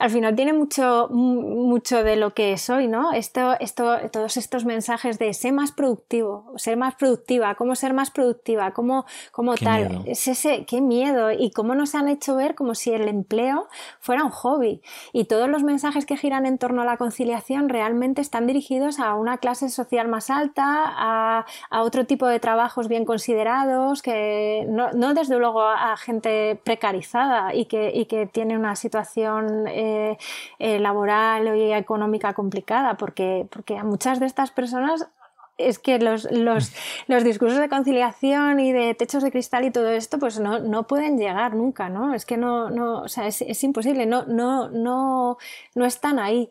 [0.02, 3.12] Al final tiene mucho, mucho de lo que soy, ¿no?
[3.12, 8.10] Esto, esto, todos estos mensajes de ser más productivo, ser más productiva, cómo ser más
[8.10, 10.02] productiva, cómo, cómo tal.
[10.08, 11.30] Es ese, qué miedo.
[11.30, 13.68] Y cómo nos han hecho ver como si el empleo
[14.00, 14.82] fuera un hobby.
[15.14, 19.14] Y todos los mensajes que giran en torno a la conciliación realmente están dirigidos a
[19.14, 21.46] una clase social más alta, a,
[21.80, 27.92] otro tipo de trabajos bien considerados, que no, desde luego a gente precarizada y que,
[27.94, 29.91] y que tiene una situación eh,
[30.60, 35.08] eh, laboral y económica complicada, porque, porque a muchas de estas personas
[35.58, 36.74] es que los, los,
[37.08, 40.88] los, discursos de conciliación y de techos de cristal y todo esto, pues no, no
[40.88, 42.14] pueden llegar nunca, ¿no?
[42.14, 45.38] Es que no, no o sea, es, es imposible, no, no, no,
[45.76, 46.50] no están ahí.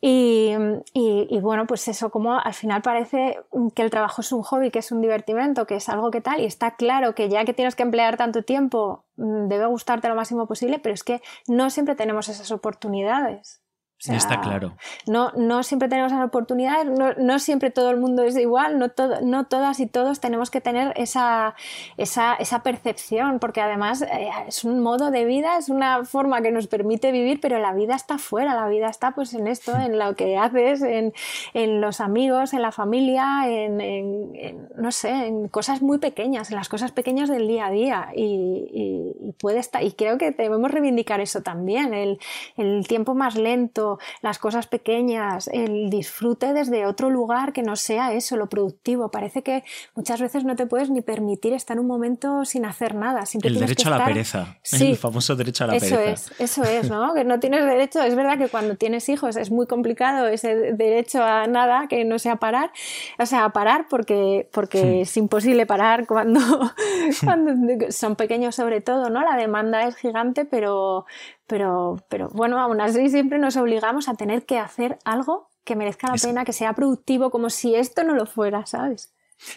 [0.00, 0.52] Y,
[0.94, 3.40] y, bueno, pues eso, como al final parece
[3.74, 6.40] que el trabajo es un hobby, que es un divertimento, que es algo que tal,
[6.40, 10.14] y está claro que ya que tienes que emplear tanto tiempo, mm, debe gustarte lo
[10.14, 13.60] máximo posible, pero es que no siempre tenemos esas oportunidades.
[14.06, 14.76] Está claro.
[15.08, 18.90] No, no siempre tenemos las oportunidades, no, no, siempre todo el mundo es igual, no,
[18.90, 21.56] todo, no todas y todos tenemos que tener esa,
[21.96, 26.52] esa, esa percepción, porque además eh, es un modo de vida, es una forma que
[26.52, 29.98] nos permite vivir, pero la vida está fuera, la vida está pues en esto, en
[29.98, 31.12] lo que haces, en,
[31.52, 36.56] en los amigos, en la familia, en, en, no sé, en cosas muy pequeñas, en
[36.56, 38.08] las cosas pequeñas del día a día.
[38.14, 42.18] Y, y, puede estar, y creo que debemos reivindicar eso también, el,
[42.56, 43.87] el tiempo más lento
[44.22, 49.10] las cosas pequeñas, el disfrute desde otro lugar que no sea eso, lo productivo.
[49.10, 53.24] Parece que muchas veces no te puedes ni permitir estar un momento sin hacer nada.
[53.42, 56.12] el derecho a la pereza, el famoso derecho a la eso pereza.
[56.12, 57.14] Eso es, eso es, ¿no?
[57.14, 58.02] que no tienes derecho.
[58.02, 62.18] Es verdad que cuando tienes hijos es muy complicado ese derecho a nada que no
[62.18, 62.70] sea parar,
[63.18, 65.02] o sea, a parar porque, porque hmm.
[65.02, 66.40] es imposible parar cuando,
[67.24, 69.22] cuando son pequeños sobre todo, ¿no?
[69.22, 71.06] La demanda es gigante, pero,
[71.48, 76.08] pero, pero bueno, aún así siempre nos obligamos a tener que hacer algo que merezca
[76.08, 79.12] la pena, que sea productivo, como si esto no lo fuera, ¿sabes?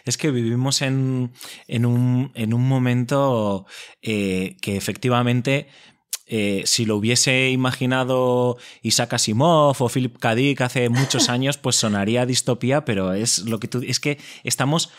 [0.06, 1.32] Es que vivimos en,
[1.68, 3.66] en, un, en un, momento
[4.02, 5.68] eh, que efectivamente
[6.34, 10.34] eh, si lo hubiese imaginado Isaac Asimov o Philip K.
[10.34, 14.90] Dick hace muchos años, pues sonaría distopía, pero es lo que tú es que estamos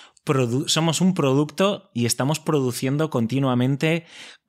[0.67, 4.05] somos un producto y estamos produciendo continuamente,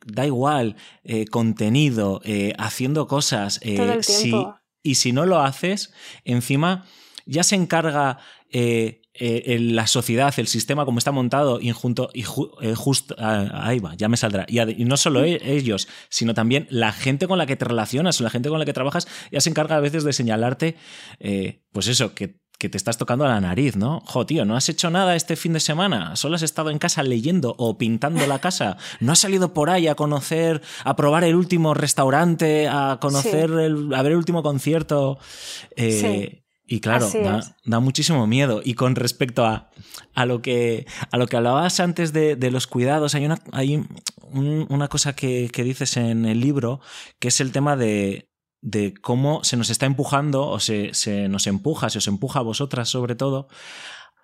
[0.05, 3.61] da igual, eh, contenido, eh, haciendo cosas.
[4.83, 5.93] y si no lo haces,
[6.25, 6.85] encima
[7.25, 8.19] ya se encarga
[8.51, 12.21] eh, la sociedad, el sistema como está montado, injunto, y
[12.61, 14.45] eh, justo, ah, ahí va, ya me saldrá.
[14.47, 18.23] Y, no solo e, ellos, sino también la gente con la que te relacionas o
[18.23, 20.75] la gente con la que trabajas, ya se encarga a veces de señalarte,
[21.19, 24.01] eh, pues eso, que que te estás tocando a la nariz, ¿no?
[24.05, 27.03] Jo, tío, no has hecho nada este fin de semana, solo has estado en casa
[27.03, 31.35] leyendo o pintando la casa, no has salido por ahí a conocer, a probar el
[31.35, 35.19] último restaurante, a conocer, el, a ver el último concierto.
[35.75, 37.09] Eh, y claro,
[37.65, 38.61] da, muchísimo miedo.
[38.63, 39.69] Y con respecto a,
[40.13, 43.85] a, lo, que, a lo que hablabas antes de, los cuidados, hay una, hay
[44.31, 46.79] una cosa que, dices en el libro,
[47.19, 48.29] que es el tema de,
[48.61, 52.43] de cómo se nos está empujando, o se, se, nos empuja, se os empuja a
[52.43, 53.49] vosotras sobre todo,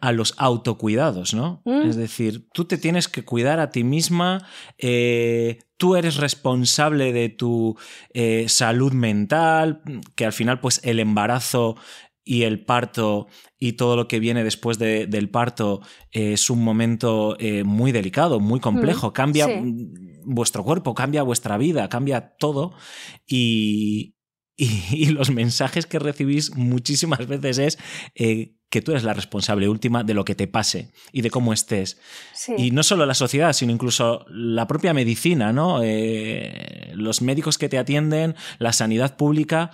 [0.01, 1.61] a los autocuidados, ¿no?
[1.65, 1.89] Mm.
[1.89, 4.47] Es decir, tú te tienes que cuidar a ti misma,
[4.77, 7.77] eh, tú eres responsable de tu
[8.13, 9.81] eh, salud mental,
[10.15, 11.75] que al final, pues el embarazo
[12.29, 13.25] y el parto
[13.57, 18.59] y todo lo que viene después del parto es un momento eh, muy delicado, muy
[18.59, 19.13] complejo.
[19.13, 19.47] cambia
[20.25, 22.75] vuestro cuerpo, cambia vuestra vida, cambia todo.
[23.25, 24.13] Y,
[24.57, 27.79] y, los mensajes que recibís muchísimas veces es
[28.13, 31.51] eh, que tú eres la responsable última de lo que te pase y de cómo
[31.51, 31.99] estés.
[32.57, 35.81] Y no solo la sociedad, sino incluso la propia medicina, ¿no?
[35.81, 39.71] Eh, los médicos que te atienden, la sanidad pública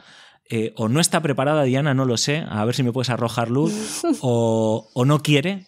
[0.50, 3.50] eh, o no está preparada, Diana, no lo sé, a ver si me puedes arrojar
[3.50, 5.68] luz, o, no quiere,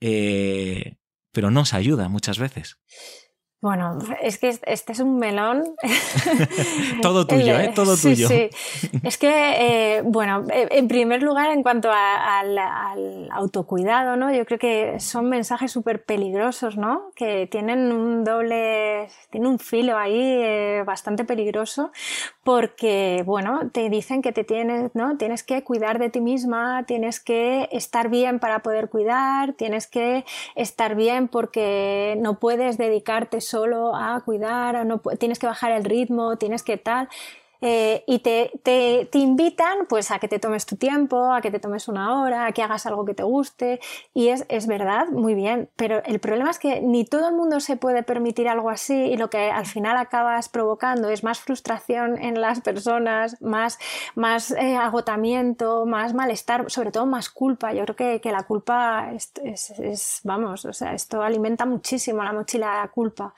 [0.00, 0.96] eh,
[1.32, 2.78] pero no se ayuda muchas veces.
[3.62, 5.64] Bueno, es que este es un melón.
[7.02, 7.72] Todo tuyo, ¿eh?
[7.74, 8.26] Todo tuyo.
[8.26, 8.48] Sí,
[9.02, 12.58] Es que, eh, bueno, en primer lugar, en cuanto al,
[13.30, 14.32] autocuidado, ¿no?
[14.32, 17.10] Yo creo que son mensajes súper peligrosos, ¿no?
[17.14, 21.92] Que tienen un doble, tienen un filo ahí eh, bastante peligroso
[22.42, 25.18] porque, bueno, te dicen que te tienes, ¿no?
[25.18, 30.24] Tienes que cuidar de ti misma, tienes que estar bien para poder cuidar, tienes que
[30.54, 36.36] estar bien porque no puedes dedicarte solo a cuidar, no, tienes que bajar el ritmo,
[36.36, 37.08] tienes que tal.
[37.62, 41.50] Eh, y te, te, te, invitan pues a que te tomes tu tiempo, a que
[41.50, 43.80] te tomes una hora, a que hagas algo que te guste
[44.14, 47.60] y es, es verdad, muy bien, pero el problema es que ni todo el mundo
[47.60, 52.16] se puede permitir algo así y lo que al final acabas provocando es más frustración
[52.16, 53.78] en las personas, más,
[54.14, 57.74] más eh, agotamiento, más malestar, sobre todo más culpa.
[57.74, 62.22] Yo creo que, que la culpa es, es, es, vamos, o sea, esto alimenta muchísimo
[62.22, 63.34] la mochila de la culpa.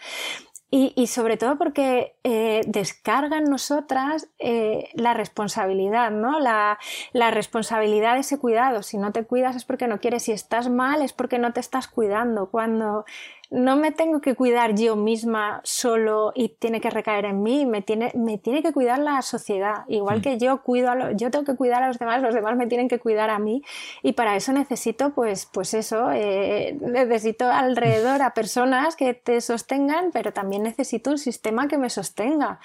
[0.74, 6.40] Y, sobre todo porque eh, descarga en nosotras eh, la responsabilidad, ¿no?
[6.40, 6.78] La,
[7.12, 8.82] la, responsabilidad de ese cuidado.
[8.82, 11.60] Si no te cuidas es porque no quieres, si estás mal es porque no te
[11.60, 12.46] estás cuidando.
[12.46, 13.04] Cuando
[13.52, 17.82] no me tengo que cuidar yo misma solo y tiene que recaer en mí, me
[17.82, 19.84] tiene, me tiene que cuidar la sociedad.
[19.88, 20.22] Igual mm.
[20.22, 22.88] que yo cuido a yo tengo que cuidar a los demás, los demás me tienen
[22.88, 23.62] que cuidar a mí
[24.02, 30.12] y para eso necesito pues, pues eso, eh, necesito alrededor a personas que te sostengan,
[30.12, 32.58] pero también necesito un sistema que me sostenga.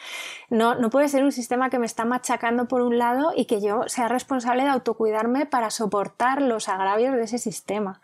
[0.49, 3.59] No, no puede ser un sistema que me está machacando por un lado y que
[3.59, 7.99] yo sea responsable de autocuidarme para soportar los agravios de ese sistema.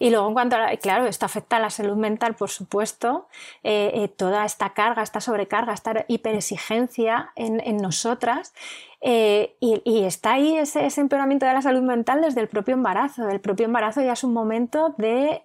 [0.00, 3.28] Y luego en cuanto a, claro, esto afecta a la salud mental, por supuesto,
[3.62, 8.52] eh, eh, toda esta carga, esta sobrecarga, esta hiperexigencia en, en nosotras.
[9.02, 13.28] Eh, y, está ahí ese, empeoramiento de la salud mental desde el propio embarazo.
[13.28, 15.42] El propio embarazo ya es un momento de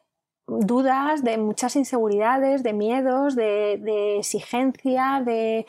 [0.47, 5.65] dudas, de muchas inseguridades, de miedos, de, exigencia, de,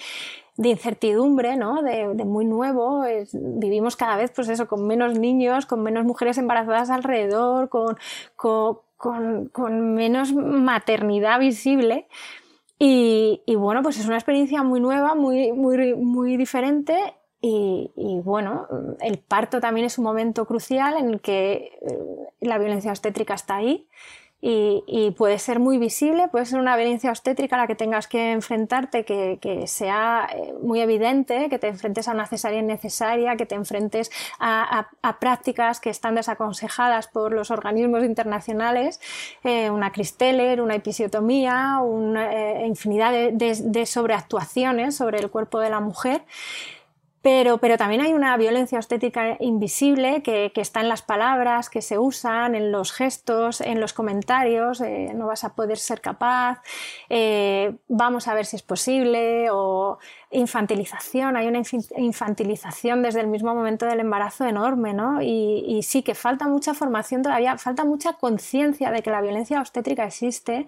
[0.56, 1.82] incertidumbre, ¿no?
[1.82, 3.04] De, muy nuevo.
[3.32, 7.96] vivimos cada vez, pues eso, con menos niños, con menos mujeres embarazadas alrededor, con,
[8.36, 12.06] con, menos maternidad visible.
[12.78, 18.66] Y, bueno, pues es una experiencia muy nueva, muy, muy, muy diferente y, bueno,
[19.00, 21.98] el parto también es un momento crucial en el que eh,
[22.40, 23.88] la violencia obstétrica está ahí
[24.40, 28.32] y, puede ser muy visible, puede ser una violencia obstétrica a la que tengas que
[28.32, 33.54] enfrentarte, que, sea eh, muy evidente, que te enfrentes a una cesárea innecesaria, que te
[33.54, 39.00] enfrentes a, prácticas que están desaconsejadas por los organismos internacionales,
[39.42, 46.22] eh, una cristeller, una episiotomía, una infinidad de sobreactuaciones sobre el cuerpo de la mujer.
[47.26, 51.98] Pero, pero, también hay una violencia estética invisible que, está en las palabras que se
[51.98, 56.62] usan, en los gestos, en los comentarios, eh, no vas a poder ser capaz,
[57.08, 59.98] eh, vamos a ver si es posible, o
[60.30, 61.62] infantilización, hay una
[61.96, 65.22] infantilización desde el mismo momento del embarazo enorme, ¿no?
[65.22, 70.04] Y, sí que falta mucha formación todavía, falta mucha conciencia de que la violencia obstétrica
[70.04, 70.66] existe,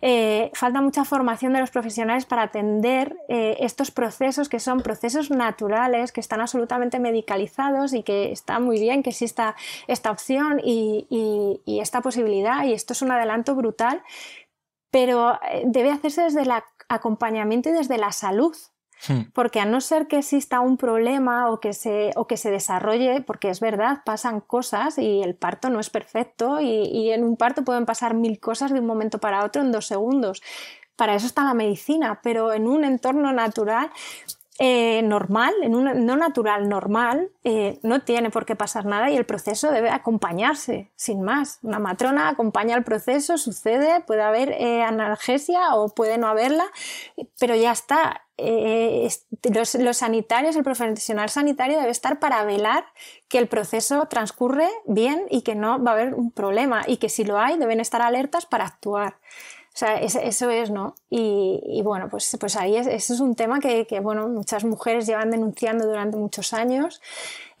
[0.00, 5.30] eh, falta mucha formación de los profesionales para atender eh, estos procesos que son procesos
[5.30, 9.54] naturales, que están absolutamente medicalizados y que está muy bien que exista
[9.86, 11.06] esta opción y,
[11.64, 14.02] y esta posibilidad y esto es un adelanto brutal,
[14.90, 16.50] pero eh, debe hacerse desde el
[16.88, 18.56] acompañamiento y desde la salud.
[19.32, 23.20] Porque a no ser que exista un problema o que, se, o que se desarrolle,
[23.20, 27.36] porque es verdad, pasan cosas y el parto no es perfecto y, y en un
[27.36, 30.42] parto pueden pasar mil cosas de un momento para otro en dos segundos.
[30.96, 33.90] Para eso está la medicina, pero en un entorno natural
[34.60, 39.70] eh, normal, no natural, normal, eh, no tiene por qué pasar nada y el proceso
[39.70, 41.60] debe acompañarse, sin más.
[41.62, 46.64] Una matrona acompaña el proceso, sucede, puede haber eh, analgesia o puede no haberla,
[47.38, 48.24] pero ya está.
[49.52, 52.84] Los, los, sanitarios, el profesional sanitario debe estar para velar
[53.28, 57.08] que el proceso transcurre bien y que no va a haber un problema y que
[57.08, 59.16] si lo hay deben estar alertas para actuar.
[59.78, 60.96] O sea, eso es, ¿no?
[61.08, 65.30] Y, bueno, pues, pues ahí es, ese es un tema que, bueno, muchas mujeres llevan
[65.30, 67.00] denunciando durante muchos años.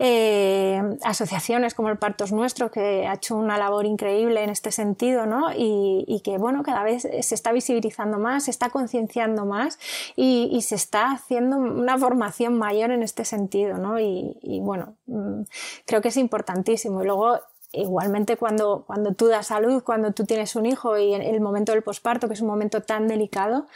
[0.00, 5.26] Eh, asociaciones como el Partos Nuestro, que ha hecho una labor increíble en este sentido,
[5.26, 5.52] ¿no?
[5.54, 9.78] Y, que, bueno, cada vez se está visibilizando más, se está concienciando más
[10.16, 14.00] y, se está haciendo una formación mayor en este sentido, ¿no?
[14.00, 15.42] Y, bueno, mm,
[15.86, 17.00] creo que es importantísimo.
[17.00, 17.38] Y luego
[17.72, 21.72] igualmente cuando, cuando tú das salud, cuando tú tienes un hijo y en el momento
[21.72, 23.66] del posparto, que es un momento tan delicado,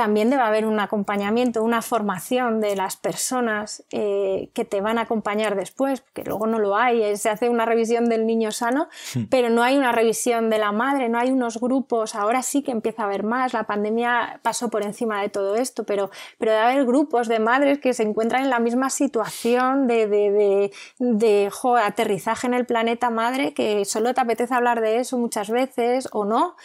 [0.00, 5.02] también debe haber un acompañamiento, una formación de las personas eh, que te van a
[5.02, 8.88] acompañar después, porque luego no lo hay, eh, se hace una revisión del niño sano,
[9.14, 9.24] hmm.
[9.24, 12.70] pero no hay una revisión de la madre, no hay unos grupos, ahora sí que
[12.70, 16.64] empieza a haber más, la pandemia pasó por encima de todo esto, pero, pero debe
[16.64, 21.50] haber grupos de madres que se encuentran en la misma situación de, de, de, de
[21.84, 26.24] aterrizaje en el planeta madre, que solo te apetece hablar de eso muchas veces o
[26.24, 26.56] no,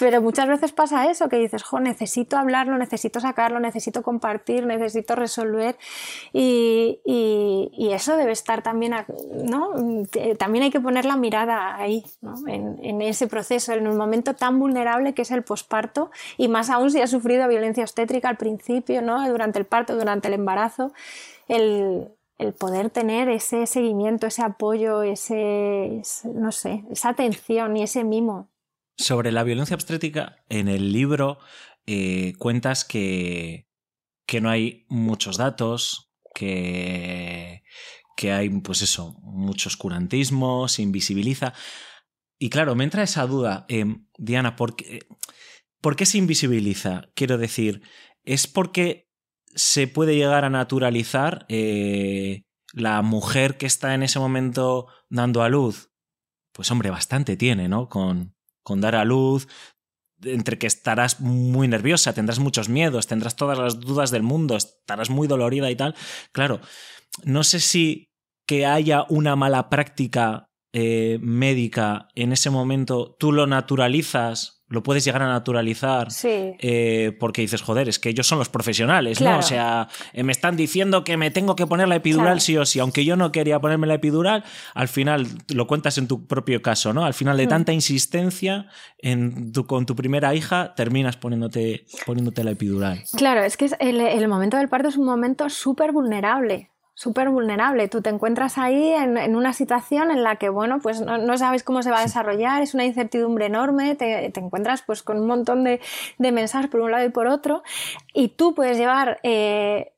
[0.00, 5.76] pero muchas veces pasa eso, que dices, necesito hablarlo, necesito sacarlo, necesito compartir, necesito resolver.
[6.32, 7.00] Y,
[7.92, 8.94] eso debe estar también,
[9.44, 9.72] ¿no?
[10.38, 12.34] También hay que poner la mirada ahí, ¿no?
[12.46, 16.90] en, ese proceso, en un momento tan vulnerable que es el posparto, y más aún
[16.90, 19.28] si ha sufrido violencia obstétrica al principio, ¿no?
[19.28, 20.92] Durante el parto, durante el embarazo.
[21.46, 22.08] El,
[22.38, 26.00] el poder tener ese seguimiento, ese apoyo, ese,
[26.32, 28.49] no sé, esa atención y ese mimo
[29.00, 31.38] sobre la violencia obstétrica, en el libro
[31.86, 33.66] eh, cuentas que,
[34.26, 37.62] que no hay muchos datos, que,
[38.16, 41.54] que hay, pues eso, mucho oscurantismo, se invisibiliza.
[42.38, 45.00] Y claro, me entra esa duda, em, Diana, ¿por qué,
[45.80, 47.10] ¿por qué se invisibiliza?
[47.14, 47.82] Quiero decir,
[48.22, 49.08] ¿es porque
[49.54, 55.48] se puede llegar a naturalizar eh, la mujer que está en ese momento dando a
[55.48, 55.90] luz?
[56.52, 57.88] Pues hombre, bastante tiene, ¿no?
[57.88, 58.34] Con,
[58.70, 59.48] con dar a luz,
[60.22, 65.10] entre que estarás muy nerviosa, tendrás muchos miedos, tendrás todas las dudas del mundo, estarás
[65.10, 65.96] muy dolorida y tal.
[66.30, 66.60] Claro,
[67.24, 68.06] no sé si
[68.46, 75.04] que haya una mala práctica eh, médica en ese momento, tú lo naturalizas lo puedes
[75.04, 76.54] llegar a naturalizar sí.
[76.58, 79.34] eh, porque dices, joder, es que ellos son los profesionales, claro.
[79.34, 79.38] ¿no?
[79.40, 82.40] O sea, eh, me están diciendo que me tengo que poner la epidural claro.
[82.40, 84.44] sí o sí, aunque yo no quería ponerme la epidural,
[84.74, 87.04] al final lo cuentas en tu propio caso, ¿no?
[87.04, 88.68] Al final de tanta insistencia
[88.98, 93.02] en tu, con tu primera hija, terminas poniéndote, poniéndote la epidural.
[93.16, 96.70] Claro, es que el, el momento del parto es un momento súper vulnerable
[97.00, 97.88] súper vulnerable.
[97.88, 101.38] Tú te encuentras ahí en, en, una situación en la que, bueno, pues no, no,
[101.38, 105.18] sabes cómo se va a desarrollar, es una incertidumbre enorme, te, te encuentras pues con
[105.18, 105.80] un montón de,
[106.18, 107.62] de, mensajes por un lado y por otro,
[108.12, 109.18] y tú puedes llevar...
[109.22, 109.92] Eh,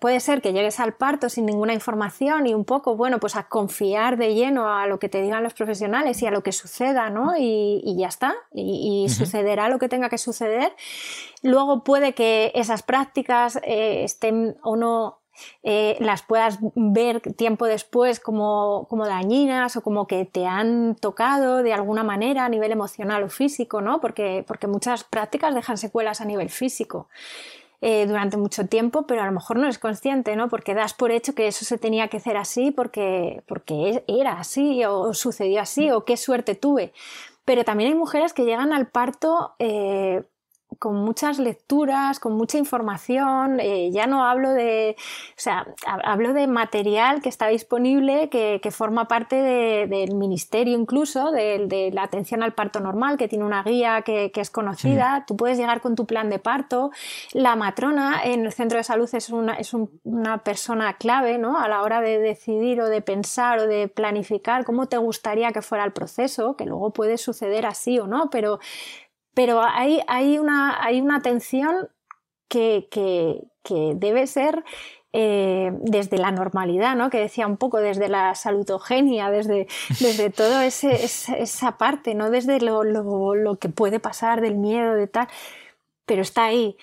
[0.00, 3.44] puede ser que llegues al parto sin ninguna información y un poco, bueno, pues a
[3.44, 7.08] confiar de lleno a lo que te digan los profesionales y a lo que suceda,
[7.08, 7.34] ¿no?
[7.38, 9.08] Y, y ya está, y, y uh -huh.
[9.08, 10.76] sucederá lo que tenga que suceder.
[11.42, 15.19] Luego puede que esas prácticas eh, estén o no
[15.62, 21.62] eh, las puedas ver tiempo después como, como, dañinas o como que te han tocado
[21.62, 24.00] de alguna manera a nivel emocional o físico, ¿no?
[24.00, 27.08] Porque, porque muchas prácticas dejan secuelas a nivel físico.
[27.82, 30.50] Eh, durante mucho tiempo, pero a lo mejor no eres consciente, ¿no?
[30.50, 34.84] Porque das por hecho que eso se tenía que hacer así porque, porque era así
[34.84, 36.92] o sucedió así o qué suerte tuve.
[37.46, 40.24] Pero también hay mujeres que llegan al parto eh,
[40.78, 45.66] con muchas lecturas, con mucha información, eh, ya no hablo de, o sea,
[46.04, 51.66] hablo de material que está disponible, que, que forma parte de, del ministerio incluso, de,
[51.66, 55.24] de, la atención al parto normal, que tiene una guía que, que es conocida, sí.
[55.26, 56.90] tú puedes llegar con tu plan de parto,
[57.32, 61.58] la matrona en el centro de salud es una, es un, una persona clave, ¿no?
[61.58, 65.62] A la hora de decidir o de pensar o de planificar cómo te gustaría que
[65.62, 68.60] fuera el proceso, que luego puede suceder así o no, pero
[69.34, 71.88] pero hay, hay, una, hay una atención
[72.48, 74.64] que, que, que debe ser
[75.12, 77.10] eh, desde la normalidad, ¿no?
[77.10, 79.66] que decía un poco, desde la salutogenia, desde,
[79.98, 80.26] desde
[80.66, 85.26] esa, esa parte, no desde lo, lo, lo que puede pasar, del miedo, de tal,
[86.06, 86.76] pero está ahí.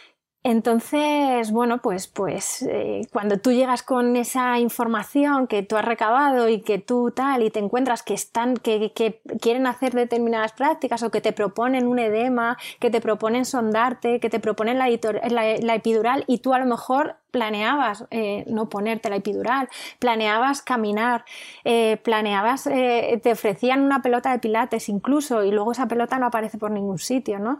[0.43, 6.47] Entonces, bueno, pues, pues eh, cuando tú llegas con esa información que tú has recabado
[6.47, 11.03] y que tú tal y te encuentras que están, que, que, quieren hacer determinadas prácticas
[11.03, 15.57] o que te proponen un edema, que te proponen sondarte, que te proponen la, la,
[15.59, 19.67] la epidural y tú a lo mejor planeabas eh, no ponerte la epidural,
[19.99, 21.25] planeabas caminar,
[21.65, 26.27] eh, planeabas, eh, te ofrecían una pelota de pilates incluso y luego esa pelota no
[26.27, 27.59] aparece por ningún sitio, ¿no?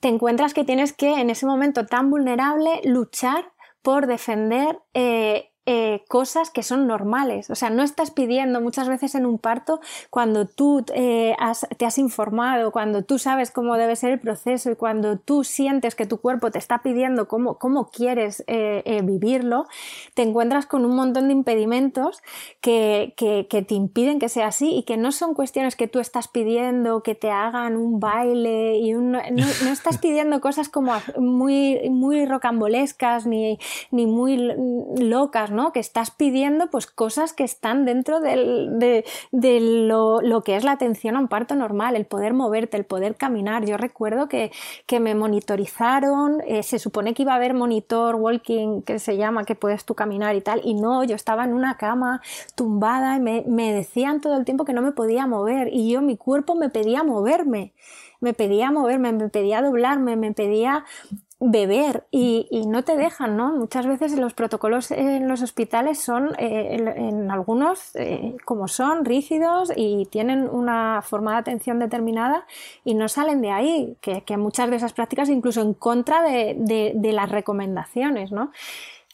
[0.00, 6.02] Te encuentras que tienes que en ese momento tan vulnerable luchar por defender eh, eh,
[6.08, 7.50] cosas que son normales.
[7.50, 11.84] O sea, no estás pidiendo muchas veces en un parto cuando tú eh, has, te
[11.84, 16.06] has informado, cuando tú sabes cómo debe ser el proceso y cuando tú sientes que
[16.06, 19.66] tu cuerpo te está pidiendo cómo, cómo quieres eh, vivirlo,
[20.14, 22.22] te encuentras con un montón de impedimentos
[22.62, 25.98] que, que, que, te impiden que sea así y que no son cuestiones que tú
[25.98, 30.94] estás pidiendo, que te hagan un baile y un, no, no, estás pidiendo cosas como
[31.18, 33.58] muy, muy rocambolescas ni,
[33.90, 34.38] ni muy
[34.96, 35.57] locas, ¿no?
[35.72, 40.64] Que estás pidiendo pues cosas que están dentro del, de, de lo, lo, que es
[40.64, 43.64] la atención a un parto normal, el poder moverte, el poder caminar.
[43.66, 44.50] Yo recuerdo que,
[44.86, 49.44] que me monitorizaron, eh, se supone que iba a haber monitor walking, que se llama,
[49.44, 52.22] que puedes tú caminar y tal, y no, yo estaba en una cama
[52.54, 56.00] tumbada y me, me decían todo el tiempo que no me podía mover y yo,
[56.02, 57.74] mi cuerpo me pedía moverme
[58.20, 60.84] me pedía moverme, me pedía doblarme, me pedía
[61.40, 63.52] beber y, no te dejan, ¿no?
[63.52, 69.72] Muchas veces los protocolos en los hospitales son, eh, en, algunos, eh, como son, rígidos
[69.76, 72.44] y tienen una forma de atención determinada
[72.84, 77.30] y no salen de ahí, que, muchas de esas prácticas incluso en contra de las
[77.30, 78.50] recomendaciones, ¿no?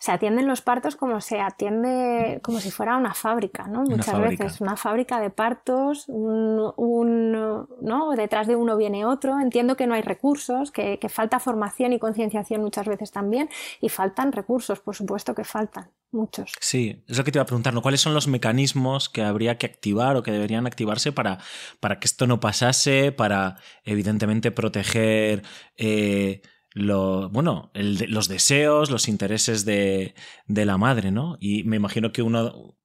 [0.05, 3.85] Se atienden los partos como se atiende, como si fuera una fábrica, ¿no?
[3.85, 4.45] Muchas fábrica.
[4.45, 8.11] veces, una fábrica de partos, un, un, ¿no?
[8.11, 9.41] Detrás de uno viene otro.
[9.41, 13.49] Entiendo que no hay recursos, que, que falta formación y concienciación muchas veces también,
[13.81, 16.53] y faltan recursos, por supuesto que faltan, muchos.
[16.61, 17.81] Sí, es lo que te iba a preguntar, ¿no?
[17.81, 21.39] ¿Cuáles son los mecanismos que habría que activar o que deberían activarse para,
[21.81, 25.45] para que esto no pasase, para evidentemente proteger...
[25.79, 26.43] Eh,
[26.75, 30.15] lo, bueno, el, los deseos, los intereses de,
[30.47, 31.37] de, la madre, ¿no?
[31.41, 32.77] Y me imagino que uno,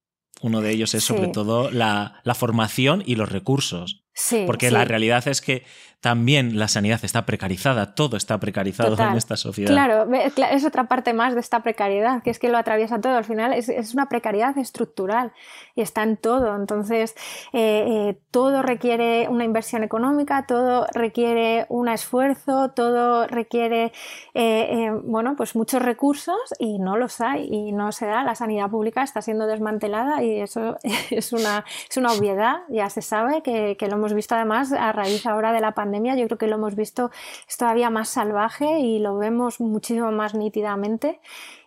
[0.41, 4.05] uno de ellos es sobre todo la, la, formación y los recursos.
[4.13, 4.73] Sí, Porque sí.
[4.73, 5.63] la realidad es que
[6.01, 9.71] también la sanidad está precarizada, todo está precarizado en esta sociedad.
[9.71, 10.07] Claro,
[10.51, 13.15] es otra parte más de esta precariedad, que es que lo atraviesa todo.
[13.15, 15.33] Al final es, una precariedad estructural
[15.81, 16.55] está en todo.
[16.55, 17.15] Entonces,
[17.53, 23.91] eh, eh, todo requiere una inversión económica, todo requiere un esfuerzo, todo requiere,
[24.33, 28.23] eh, bueno, pues muchos recursos y no los hay y no se da.
[28.23, 30.77] La sanidad pública está siendo desmantelada y eso
[31.11, 34.91] es una, es una obviedad, ya se sabe que, que lo hemos visto además a
[34.91, 37.11] raíz ahora de la pandemia yo creo que lo hemos visto
[37.47, 41.19] es todavía más salvaje y lo vemos muchísimo más nítidamente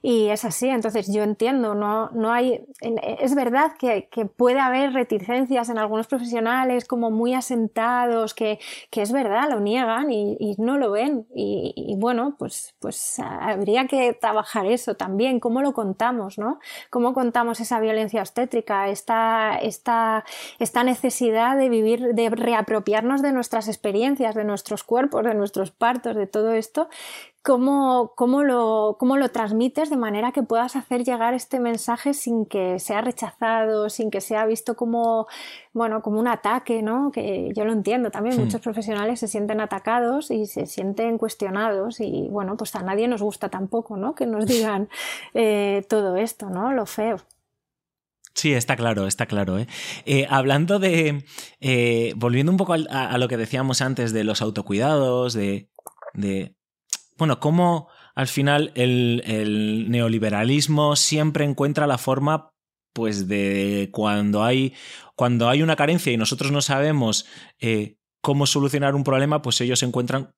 [0.02, 0.68] y es así.
[0.68, 6.84] Entonces yo entiendo, no, no hay, es verdad que, puede haber reticencias en algunos profesionales
[6.84, 8.58] como muy asentados, que,
[8.90, 11.26] es verdad, lo niegan y, no lo ven.
[11.34, 16.58] Y, bueno, pues, pues habría que trabajar eso también, cómo lo contamos, ¿no?
[16.90, 20.24] Cómo contamos esa violencia obstétrica, esta, esta,
[20.58, 26.16] esta necesidad de vivir, de reapropiarnos de nuestras experiencias, de nuestros cuerpos, de nuestros partos,
[26.16, 26.88] de todo esto,
[27.42, 32.46] cómo, cómo, lo, cómo lo transmites de manera que puedas hacer llegar este mensaje sin
[32.46, 35.26] que sea rechazado, sin que sea visto como,
[35.72, 37.10] bueno, como un ataque, ¿no?
[37.10, 38.44] Que yo lo entiendo también, hmm.
[38.44, 43.22] muchos profesionales se sienten atacados y se sienten cuestionados y bueno, pues a nadie nos
[43.22, 44.14] gusta tampoco, ¿no?
[44.14, 44.88] Que nos digan
[45.34, 46.72] eh, todo esto, ¿no?
[46.72, 47.16] Lo feo.
[48.34, 49.58] Sí, está claro, está claro.
[49.58, 49.66] ¿eh?
[50.06, 51.24] eh hablando de.
[51.60, 55.68] Eh, volviendo un poco a, lo que decíamos antes de los autocuidados, de,
[56.14, 56.54] de
[57.18, 62.50] bueno, cómo al final el, neoliberalismo siempre encuentra la forma
[62.92, 64.74] pues de cuando hay,
[65.16, 67.26] cuando hay una carencia y nosotros no sabemos
[67.58, 70.32] eh, cómo solucionar un problema, pues ellos encuentran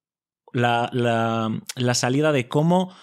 [0.53, 2.95] la, la salida de cómo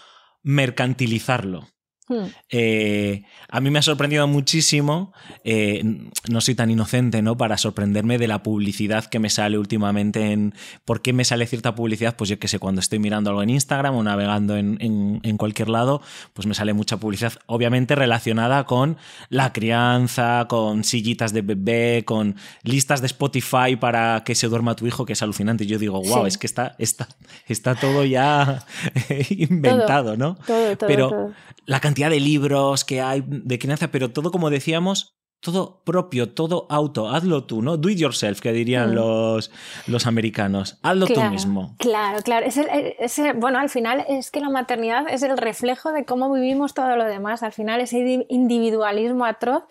[0.41, 1.67] mercantilizarlo.
[2.11, 2.25] Hmm.
[2.49, 5.13] Eh, a mí me ha sorprendido muchísimo,
[5.45, 5.81] eh,
[6.29, 7.37] no soy tan inocente, ¿no?
[7.37, 10.53] Para sorprenderme de la publicidad que me sale últimamente en
[10.83, 13.49] por qué me sale cierta publicidad, pues yo que sé, cuando estoy mirando algo en
[13.49, 16.01] Instagram o navegando en, en, cualquier lado,
[16.33, 18.97] pues me sale mucha publicidad, obviamente relacionada con
[19.29, 24.85] la crianza, con sillitas de bebé, con listas de Spotify para que se duerma tu
[24.85, 25.65] hijo, que es alucinante.
[25.65, 27.07] Yo digo, wow, es que está, está,
[27.47, 28.65] está todo ya
[29.29, 30.35] inventado, ¿no?
[30.45, 31.31] Todo, todo, Pero
[31.65, 36.67] la cantidad de libros que hay de crianza, pero todo como decíamos, todo propio, todo
[36.69, 37.75] auto, hazlo tú, ¿no?
[37.75, 38.93] Do it yourself, que dirían mm.
[38.93, 39.51] los,
[39.87, 40.77] los americanos.
[40.83, 41.75] Hazlo tú mismo.
[41.79, 42.45] Claro, claro.
[43.37, 47.05] bueno, al final es que la maternidad es el reflejo de cómo vivimos todo lo
[47.05, 47.41] demás.
[47.41, 49.63] Al final ese individualismo atroz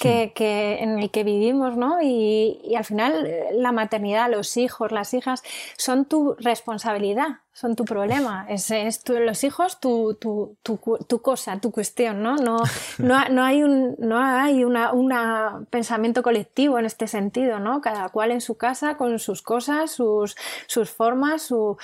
[0.00, 2.00] que, que en el que vivimos, ¿no?
[2.00, 5.42] Y, y al final la maternidad, los hijos, las hijas,
[5.76, 8.44] son tu responsabilidad son tu problema.
[8.50, 10.78] Es, es los hijos tu, tu, tu,
[11.08, 12.36] tu, cosa, tu cuestión, ¿no?
[12.36, 12.58] No,
[12.98, 17.80] no, no hay un no hay una, una, pensamiento colectivo en este sentido, ¿no?
[17.80, 20.36] Cada cual en su casa, con sus cosas, sus,
[20.66, 21.78] sus formas, su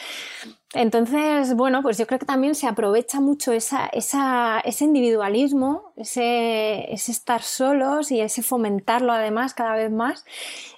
[0.74, 6.90] entonces, bueno, pues yo creo que también se aprovecha mucho esa, esa, ese individualismo, ese,
[6.90, 10.24] ese, estar solos y ese fomentarlo además cada vez más.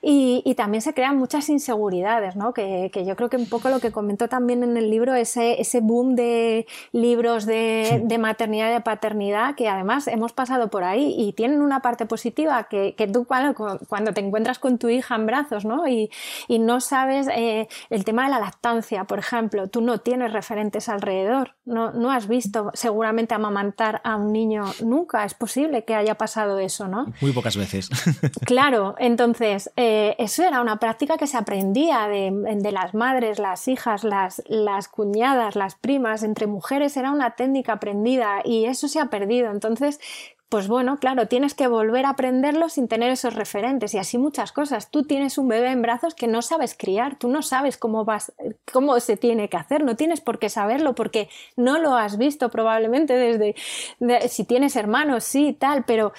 [0.03, 2.53] Y, y también se crean muchas inseguridades, ¿no?
[2.53, 5.61] Que, que, yo creo que un poco lo que comentó también en el libro, ese,
[5.61, 10.83] ese boom de libros de, de, maternidad y de paternidad, que además hemos pasado por
[10.83, 14.89] ahí y tienen una parte positiva, que, que tú cuando, cuando, te encuentras con tu
[14.89, 15.87] hija en brazos, ¿no?
[15.87, 16.11] Y,
[16.49, 20.89] y no sabes eh, el tema de la lactancia, por ejemplo, tú no tienes referentes
[20.89, 26.17] alrededor, no, no has visto seguramente amamantar a un niño nunca, es posible que haya
[26.17, 27.13] pasado eso, ¿no?
[27.21, 27.91] Muy pocas veces.
[28.45, 33.69] claro, entonces eh, eso era una práctica que se aprendía de, de las madres, las
[33.69, 39.01] hijas, las, las cuñadas, las primas, entre mujeres era una técnica aprendida y eso se
[39.01, 39.51] ha perdido.
[39.51, 40.01] Entonces,
[40.55, 44.53] pues bueno, claro, tienes que volver a aprenderlo sin tener esos referentes y así muchas
[44.53, 44.89] cosas.
[44.89, 48.33] Tú tienes un bebé en brazos que no sabes criar, tú no sabes cómo vas,
[48.73, 52.51] cómo se tiene que hacer, no tienes por qué saberlo porque no lo has visto
[52.51, 53.57] probablemente desde,
[54.29, 56.13] si tienes hermanos, sí, tal, pero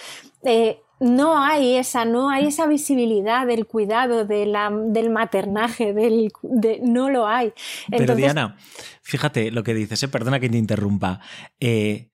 [0.43, 6.33] eh, no hay esa, no hay esa visibilidad del cuidado, de la, del maternaje, del,
[6.81, 7.53] no lo hay.
[7.89, 8.57] Pero Diana,
[9.01, 10.09] fíjate lo que dices, ¿eh?
[10.09, 11.21] perdona que te interrumpa.
[11.61, 12.09] Eh,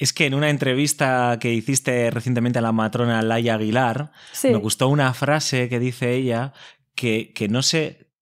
[0.00, 4.12] es que en una entrevista que hiciste recientemente a la matrona Laia Aguilar,
[4.44, 6.52] me gustó una frase que dice ella
[6.94, 8.12] que, que no sé,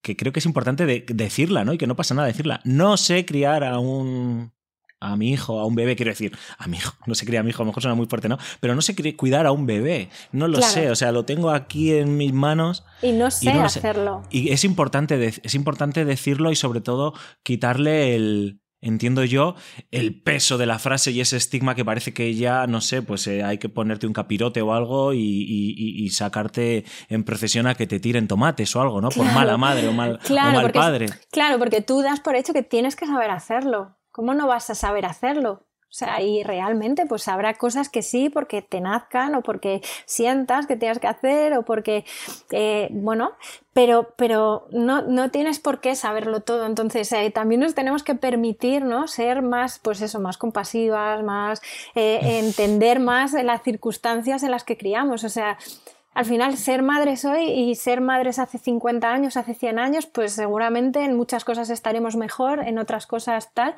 [0.00, 1.72] que creo que es importante decirla, ¿no?
[1.72, 2.60] Y que no pasa nada decirla.
[2.62, 4.52] No sé criar a un
[5.00, 7.42] a mi hijo, a un bebé, quiero decir, a mi hijo, no sé criar a
[7.42, 8.38] mi hijo, a lo mejor suena muy fuerte, ¿no?
[8.60, 11.92] Pero no sé cuidar a un bebé, no lo sé, o sea, lo tengo aquí
[11.92, 12.84] en mis manos.
[13.02, 14.22] Y no sé hacerlo.
[14.30, 19.54] Y es importante, es importante decirlo y sobre todo quitarle el, entiendo yo,
[19.90, 23.26] el peso de la frase y ese estigma que parece que ya, no sé, pues
[23.28, 27.98] eh, hay que ponerte un capirote o algo y, sacarte en procesión a que te
[27.98, 29.08] tiren tomates o algo, ¿no?
[29.08, 31.06] Por mala madre o mal, mal padre.
[31.30, 33.96] claro, porque tú das por hecho que tienes que saber hacerlo.
[34.10, 35.66] ¿Cómo no vas a saber hacerlo?
[35.92, 40.66] O sea, y realmente pues habrá cosas que sí porque te nazcan o porque sientas
[40.66, 42.06] que tienes que hacer o porque,
[42.50, 43.32] eh, bueno,
[43.74, 46.64] pero, pero no, no, tienes por qué saberlo todo.
[46.64, 49.06] Entonces eh, también nos tenemos que permitir, ¿no?
[49.06, 51.60] Ser más, pues eso, más compasivas, más,
[51.94, 55.24] eh, entender más las circunstancias en las que criamos.
[55.24, 55.58] O sea,
[56.14, 60.32] al final ser madres hoy y ser madres hace 50 años, hace 100 años, pues
[60.32, 63.74] seguramente en muchas cosas estaremos mejor, en otras cosas tal,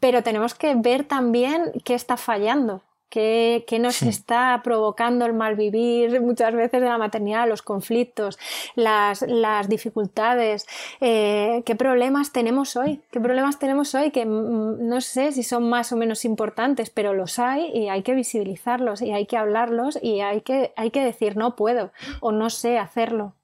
[0.00, 6.20] pero tenemos que ver también qué está fallando, qué, nos está provocando el mal vivir
[6.20, 8.38] muchas veces de la maternidad, los conflictos,
[8.74, 9.24] las,
[9.68, 10.66] dificultades,
[11.00, 15.68] eh, qué problemas tenemos hoy, qué problemas tenemos hoy que mm, no sé si son
[15.68, 19.98] más o menos importantes, pero los hay y hay que visibilizarlos y hay que hablarlos
[20.02, 21.90] y hay que, hay que decir no puedo
[22.20, 23.34] o no sé hacerlo.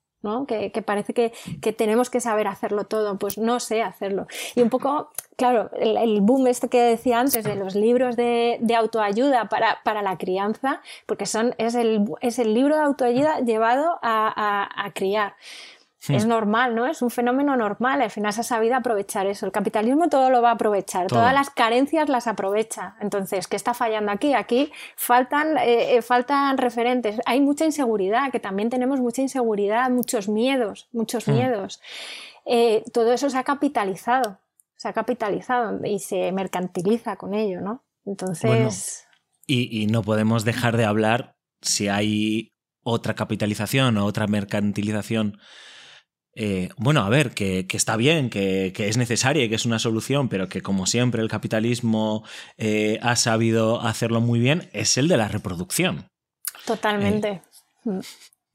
[0.47, 1.33] Que, parece que,
[1.75, 4.27] tenemos que saber hacerlo todo, pues no sé hacerlo.
[4.55, 9.49] Y un poco, claro, el, boom este que decía antes de los libros de, autoayuda
[9.49, 15.35] para, la crianza, porque son, es, el, es el libro de autoayuda llevado a criar.
[16.12, 16.87] Es normal, ¿no?
[16.87, 18.03] Es un fenómeno normal.
[18.03, 19.47] Al final se ha sabido aprovechar eso.
[19.47, 21.07] El capitalismo todo lo va a aprovechar.
[21.07, 22.97] Todas las carencias las aprovecha.
[23.01, 24.35] Entonces, ¿qué está fallando aquí?
[24.35, 27.20] Aquí faltan, eh, eh, faltan referentes.
[27.24, 31.32] Hay mucha inseguridad, que también tenemos mucha inseguridad, muchos miedos, muchos mm.
[31.32, 31.80] miedos.
[32.45, 34.39] Eh, todo eso se ha capitalizado.
[34.85, 37.87] Se ha capitalizado y se mercantiliza con ello, ¿no?
[38.05, 39.07] Entonces.
[39.47, 45.39] y, y no podemos dejar de hablar si hay otra capitalización o otra mercantilización
[46.37, 50.28] eh, bueno, a ver, que, está bien, que, es necesaria y que es una solución,
[50.28, 52.24] pero que como siempre el capitalismo
[52.59, 56.09] eh, ha sabido hacerlo muy bien, es el de la reproducción.
[56.66, 57.43] Totalmente.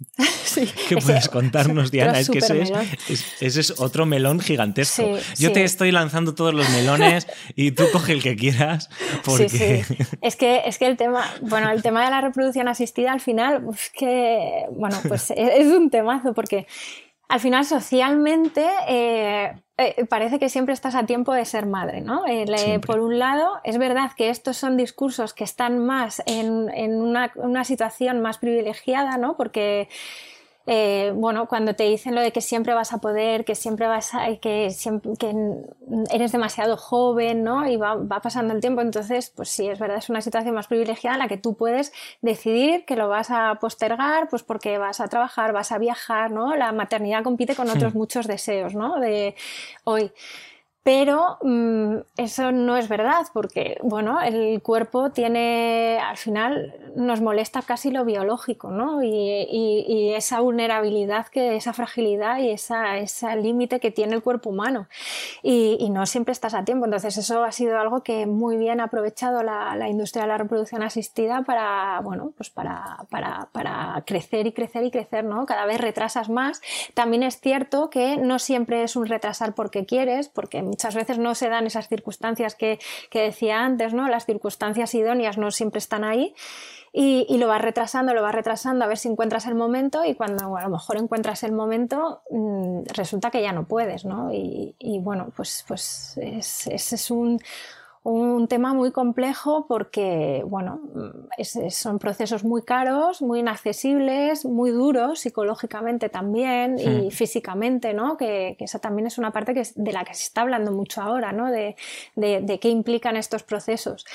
[0.88, 2.20] ¿Qué puedes contarnos, Diana?
[2.20, 5.18] Es que ese es, otro melón gigantesco.
[5.38, 8.90] Yo te estoy lanzando todos los melones y tú coge el que quieras.
[9.26, 9.86] Porque...
[10.22, 13.66] Es, que, es que el tema, bueno, el tema de la reproducción asistida al final,
[13.74, 16.66] es que, bueno, pues es un temazo porque
[17.28, 22.26] al final socialmente eh, eh, parece que siempre estás a tiempo de ser madre, ¿no?
[22.28, 26.70] Eh, por un lado, es verdad que estos son discursos que están más en,
[27.02, 29.38] una, una, situación más privilegiada, ¿no?
[29.38, 29.88] Porque
[30.72, 34.14] eh, bueno, cuando te dicen lo de que siempre vas a poder, que siempre vas
[34.14, 34.70] a, que,
[35.18, 35.36] que
[36.12, 37.68] eres demasiado joven, ¿no?
[37.68, 41.16] Y va, pasando el tiempo, entonces, pues sí, es verdad, es una situación más privilegiada
[41.16, 41.92] en la que tú puedes
[42.22, 46.56] decidir que lo vas a postergar, pues porque vas a trabajar, vas a viajar, ¿no?
[46.56, 49.00] La maternidad compite con otros muchos deseos, ¿no?
[49.00, 49.34] De
[49.86, 50.12] hoy.
[50.92, 57.62] Pero mm, eso no es verdad, porque bueno, el cuerpo tiene, al final, nos molesta
[57.62, 59.04] casi lo biológico, ¿no?
[59.04, 64.88] Y, esa vulnerabilidad, que, esa fragilidad y ese límite que tiene el cuerpo humano.
[65.44, 66.86] Y, no siempre estás a tiempo.
[66.86, 70.82] Entonces, eso ha sido algo que muy bien ha aprovechado la, industria de la reproducción
[70.82, 75.46] asistida para, bueno, pues para, para, para crecer y crecer y crecer, ¿no?
[75.46, 76.62] Cada vez retrasas más.
[76.96, 81.36] También es cierto que no siempre es un retrasar porque quieres, porque muchas veces no
[81.36, 82.80] se dan esas circunstancias que,
[83.12, 84.08] decía antes, ¿no?
[84.08, 86.34] Las circunstancias idóneas no siempre están ahí.
[86.94, 90.56] Y, lo vas retrasando, lo vas retrasando a ver si encuentras el momento y cuando
[90.56, 94.32] a lo mejor encuentras el momento mm, resulta que ya no puedes, ¿no?
[94.32, 97.42] Y, bueno, pues, pues ese es un,
[98.04, 100.82] un tema muy complejo porque, bueno,
[101.70, 108.16] son procesos muy caros, muy inaccesibles, muy duros psicológicamente también y físicamente, ¿no?
[108.18, 111.32] Que, esa también es una parte que, de la que se está hablando mucho ahora,
[111.32, 111.52] ¿no?
[111.52, 111.76] De,
[112.16, 114.06] de, qué implican estos procesos.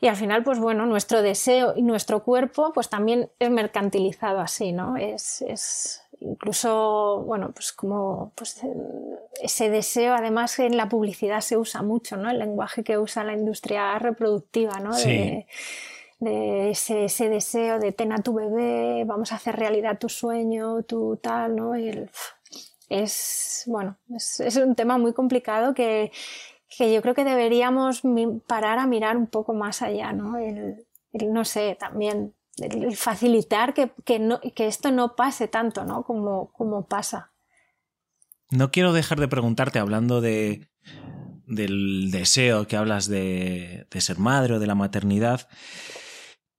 [0.00, 4.72] Y al final, pues bueno, nuestro deseo y nuestro cuerpo, pues también es mercantilizado así,
[4.72, 4.96] ¿no?
[4.96, 8.60] Es, es, incluso, bueno, pues como pues,
[9.42, 12.30] ese deseo, además en la publicidad se usa mucho, ¿no?
[12.30, 14.96] El lenguaje que usa la industria reproductiva, ¿no?
[14.96, 15.46] De,
[16.70, 21.56] ese, deseo de ten a tu bebé, vamos a hacer realidad tu sueño, tu tal,
[21.56, 21.74] ¿no?
[22.90, 26.12] es, bueno, es, un tema muy complicado que,
[26.78, 28.02] yo creo que deberíamos
[28.46, 30.36] parar a mirar un poco más allá, ¿no?
[30.36, 32.34] el no sé, también
[32.94, 36.04] facilitar que, que, esto no pase tanto ¿no?
[36.04, 37.32] como, como pasa.
[38.50, 40.68] No quiero dejar de preguntarte, hablando de,
[41.46, 45.48] del deseo que hablas de, de ser madre o de la maternidad,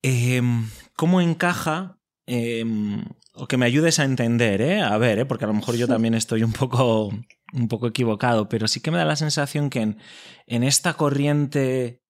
[0.01, 4.81] em, ¿cómo encaja, em, o que me ayudes a entender, ¿eh?
[4.81, 5.25] a ver, ¿eh?
[5.25, 7.11] porque a lo mejor yo también estoy un poco
[7.53, 9.97] un poco equivocado, pero sí que me da la sensación que en,
[10.47, 12.00] en esta corriente,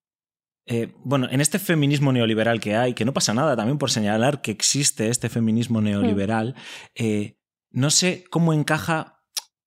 [0.66, 4.42] eh, bueno, en este feminismo neoliberal que hay, que no pasa nada también por señalar
[4.42, 6.56] que existe este feminismo neoliberal,
[6.96, 7.38] eh,
[7.72, 9.24] no sé cómo encaja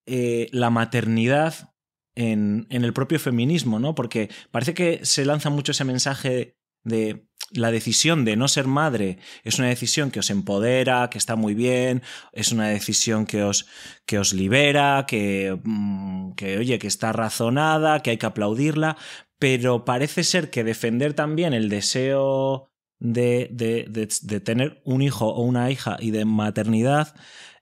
[0.07, 1.75] eh, la maternidad
[2.15, 3.95] en, en, el propio feminismo, ¿no?
[3.95, 9.19] Porque parece que se lanza mucho ese mensaje de la decisión de no ser madre
[9.45, 13.67] es una decisión que os empodera, que está muy bien, es una decisión que os,
[14.07, 18.97] que os libera, que, mm, que, oye, que está razonada, que hay que aplaudirla,
[19.45, 25.27] pero parece ser que defender también el deseo de, de, de, de tener un hijo
[25.27, 27.15] o una hija y de maternidad,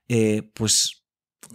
[0.06, 1.02] eh, pues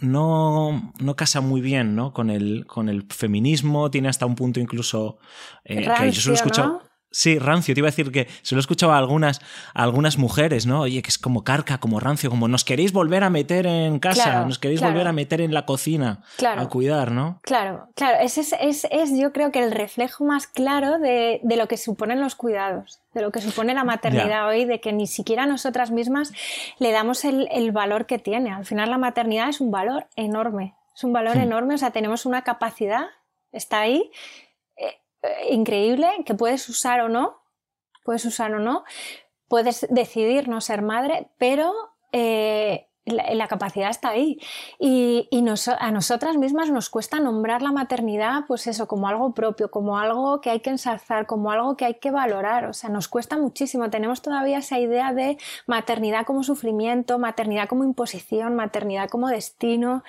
[0.02, 2.12] no, no, casa muy bien ¿no?
[2.12, 5.18] Con, el, con el feminismo, tiene hasta un punto incluso
[5.64, 6.68] eh, Rancio, que yo solo he escuchado.
[6.68, 6.87] ¿no?
[7.10, 7.74] Sí, rancio.
[7.74, 9.40] Te iba a decir que se lo he escuchado a algunas,
[9.72, 10.82] a algunas mujeres, ¿no?
[10.82, 14.24] Oye, que es como carca, como rancio, como nos queréis volver a meter en casa,
[14.24, 14.92] Claro, nos queréis claro.
[14.92, 16.60] volver a meter en la cocina Claro.
[16.60, 17.40] a cuidar, ¿no?
[17.42, 21.56] Claro, claro, ese es, es, es yo creo que el reflejo más claro de, de
[21.56, 25.06] lo que suponen los cuidados, de lo que supone la maternidad hoy, de que ni
[25.06, 26.32] siquiera nosotras mismas
[26.78, 28.50] le damos el, el valor que tiene.
[28.52, 31.40] Al final la maternidad es un valor enorme, es un valor Hmm.
[31.40, 33.06] enorme, o sea, tenemos una capacidad,
[33.50, 34.10] está ahí,
[35.22, 37.40] eh, increíble, que puedes usar o no,
[38.04, 38.84] puedes usar o no,
[39.48, 41.72] puedes decidir no ser madre, pero
[42.12, 44.38] eh, la, la capacidad está ahí.
[44.78, 49.32] Y, y nos- a nosotras mismas nos cuesta nombrar la maternidad, pues eso, como algo
[49.32, 52.66] propio, como algo que hay que ensalzar, como algo que hay que valorar.
[52.66, 53.88] O sea, nos cuesta muchísimo.
[53.88, 60.02] Tenemos todavía esa idea de maternidad como sufrimiento, maternidad como imposición, maternidad como destino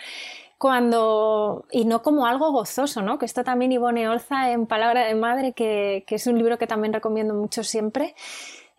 [0.60, 3.18] cuando y no como algo gozoso, ¿no?
[3.18, 6.68] Que esto también Ivone Olza en Palabra de Madre, que, que es un libro que
[6.68, 8.14] también recomiendo mucho siempre,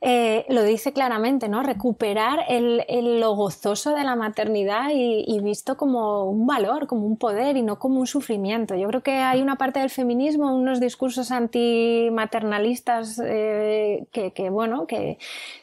[0.03, 1.63] eh, lo dice claramente, ¿no?
[1.63, 7.17] Recuperar el, el- lo gozoso de la maternidad y, visto como un valor, como un
[7.19, 8.75] poder y no como un sufrimiento.
[8.77, 14.87] Yo creo que hay una parte del feminismo, unos discursos antimaternalistas eh, que, que, bueno,
[14.87, 15.19] que,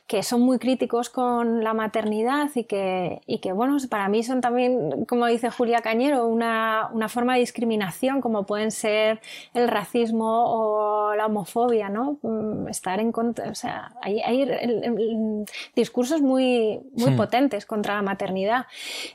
[0.07, 4.41] que son muy críticos con la maternidad y que, y que, bueno, para mí son
[4.41, 9.19] también, como dice Julia Cañero, una, una forma de discriminación, como pueden ser
[9.53, 12.17] el racismo o la homofobia, ¿no?
[12.21, 17.17] Mm, Estar en contra, o sea, hay, hay el- el- discursos muy, muy Hmm.
[17.17, 18.65] potentes contra la maternidad.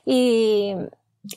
[0.05, 0.75] Y,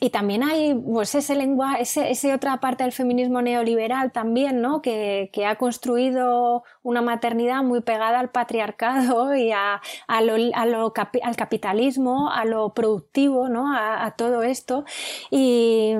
[0.00, 4.82] y también hay pues ese lenguaje, ese, ese otra parte del feminismo neoliberal también, ¿no?
[4.82, 10.66] Que, que ha construido una maternidad muy pegada al patriarcado y a, a lo, a
[10.66, 13.72] lo capi- al capitalismo, a lo productivo, ¿no?
[13.72, 14.84] A, a todo esto.
[15.30, 15.94] Y,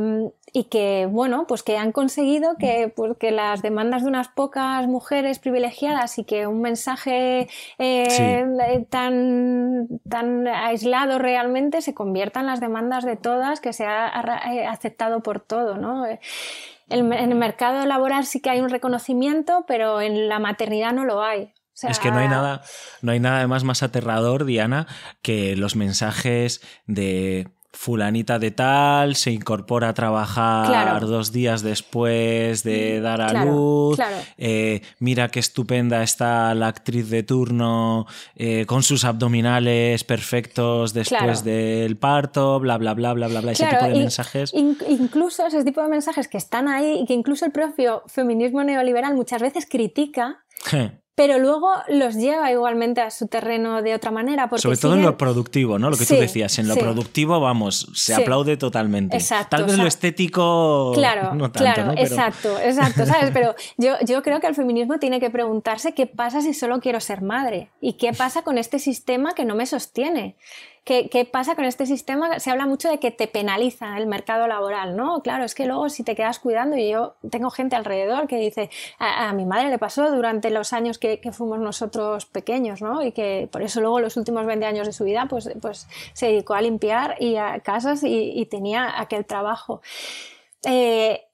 [0.57, 4.87] y que, bueno, pues que han conseguido que, pues, que las demandas de unas pocas
[4.87, 7.47] mujeres privilegiadas y que un mensaje
[7.77, 8.23] eh, Sí.
[8.23, 14.11] eh, tan, tan aislado realmente se convierta en las demandas de todas, que sea
[14.51, 16.07] eh, aceptado por todo, ¿no?
[16.07, 21.23] En el mercado laboral sí que hay un reconocimiento, pero en la maternidad no lo
[21.23, 21.43] hay.
[21.43, 22.63] O sea, Es que no hay nada,
[23.03, 24.87] no hay nada además más aterrador, Diana,
[25.21, 31.07] que los mensajes de fulanita de tal se incorpora a trabajar Claro.
[31.07, 33.97] dos días después de dar a Claro, luz.
[33.97, 34.17] claro.
[34.39, 41.45] Eh, mira qué estupenda está la actriz de turno eh, con sus abdominales perfectos después
[41.45, 43.53] del parto, bla, bla, bla, bla, bla, bla.
[43.53, 44.55] Ese tipo de y- mensajes.
[44.55, 48.65] in- incluso ese tipo de mensajes que están ahí y que incluso el propio feminismo
[48.65, 50.39] neoliberal muchas veces critica,
[51.17, 54.49] pero luego los lleva igualmente a su terreno de otra manera.
[54.49, 55.89] Porque Sobre todo en lo productivo, ¿no?
[55.91, 56.81] Lo que Sí, tú decías, en lo sí.
[56.81, 58.23] productivo, vamos, se Sí.
[58.23, 59.17] aplaude totalmente.
[59.17, 61.95] Exacto, Tal vez o sea, lo estético Claro, no tanto, claro, ¿no?
[61.95, 63.31] Pero- exacto, exacto, ¿sabes?
[63.33, 67.01] Pero yo, yo creo que el feminismo tiene que preguntarse qué pasa si solo quiero
[67.01, 70.37] ser madre y qué pasa con este sistema que no me sostiene.
[70.87, 72.39] ¿Qué, qué pasa con este sistema?
[72.39, 75.21] Se habla mucho de que te penaliza el mercado laboral, ¿no?
[75.21, 78.71] Claro, es que luego si te quedas cuidando, y yo tengo gente alrededor que dice,
[79.01, 83.03] a, a mi madre le pasó durante los años que, que fuimos nosotros pequeños, ¿no?
[83.03, 86.27] Y que por eso luego los últimos 20 años de su vida, pues, pues se
[86.27, 89.83] dedicó a limpiar y a casas y, y tenía aquel trabajo.
[90.65, 91.25] Eh,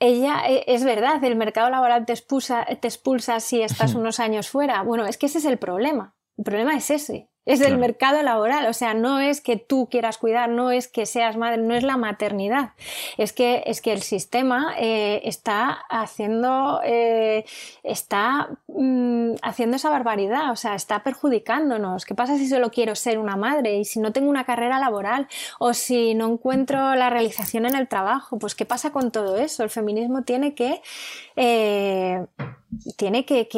[0.00, 4.48] ella, eh, es verdad, el mercado laboral te expulsa, te expulsa si estás unos años
[4.48, 4.82] fuera.
[4.82, 6.16] Bueno, es que ese es el problema.
[6.36, 7.28] El problema es ese.
[7.48, 7.80] Es el Claro.
[7.80, 11.56] mercado laboral, o sea, no es que tú quieras cuidar, no es que seas madre,
[11.56, 12.72] no es la maternidad,
[13.16, 17.46] es que, es que el sistema eh, está haciendo, eh,
[17.82, 22.04] está mm, haciendo esa barbaridad, o sea, está perjudicándonos.
[22.04, 25.26] ¿Qué pasa si solo quiero ser una madre y si no tengo una carrera laboral
[25.58, 28.38] o si no encuentro la realización en el trabajo?
[28.38, 29.62] Pues ¿qué pasa con todo eso?
[29.62, 30.82] El feminismo tiene que
[31.36, 32.26] eh,
[32.96, 33.48] tiene que,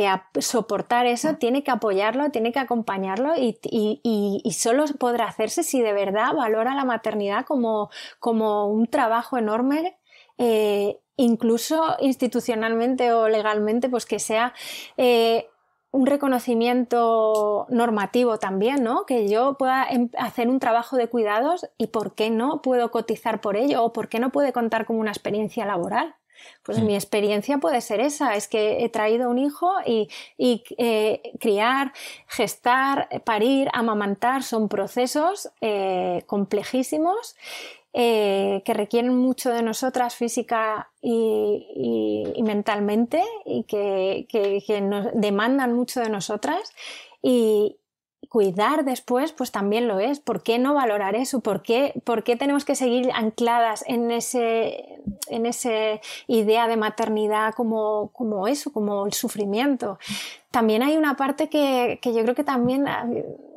[0.40, 5.62] soportar eso, tiene que apoyarlo, tiene que acompañarlo y, y- y- y solo podrá hacerse
[5.62, 7.90] si de verdad valora la maternidad como,
[8.20, 9.98] como un trabajo enorme
[10.38, 14.54] eh, incluso institucionalmente o legalmente, pues que sea
[14.96, 15.48] eh,
[15.92, 19.04] un reconocimiento normativo también, ¿no?
[19.06, 23.40] Que yo pueda em, hacer un trabajo de cuidados y por qué no puedo cotizar
[23.40, 26.14] por ello o por qué no puede contar como una experiencia laboral.
[26.62, 26.86] Pues mm.
[26.86, 31.92] mi experiencia puede ser esa, es que he traído un hijo y, eh, criar,
[32.26, 37.36] gestar, parir, amamantar son procesos eh, complejísimos
[37.92, 46.08] eh, que requieren mucho de nosotras física y, mentalmente y que, nos demandan mucho de
[46.08, 46.72] nosotras
[47.20, 47.76] y,
[48.30, 50.20] cuidar después, pues también lo es.
[50.20, 51.40] ¿Por qué no valorar eso?
[51.40, 57.52] ¿Por qué, por qué tenemos que seguir ancladas en ese, en ese idea de maternidad
[57.54, 59.98] como, como eso, como el sufrimiento?
[60.52, 62.86] También hay una parte que, que yo creo que también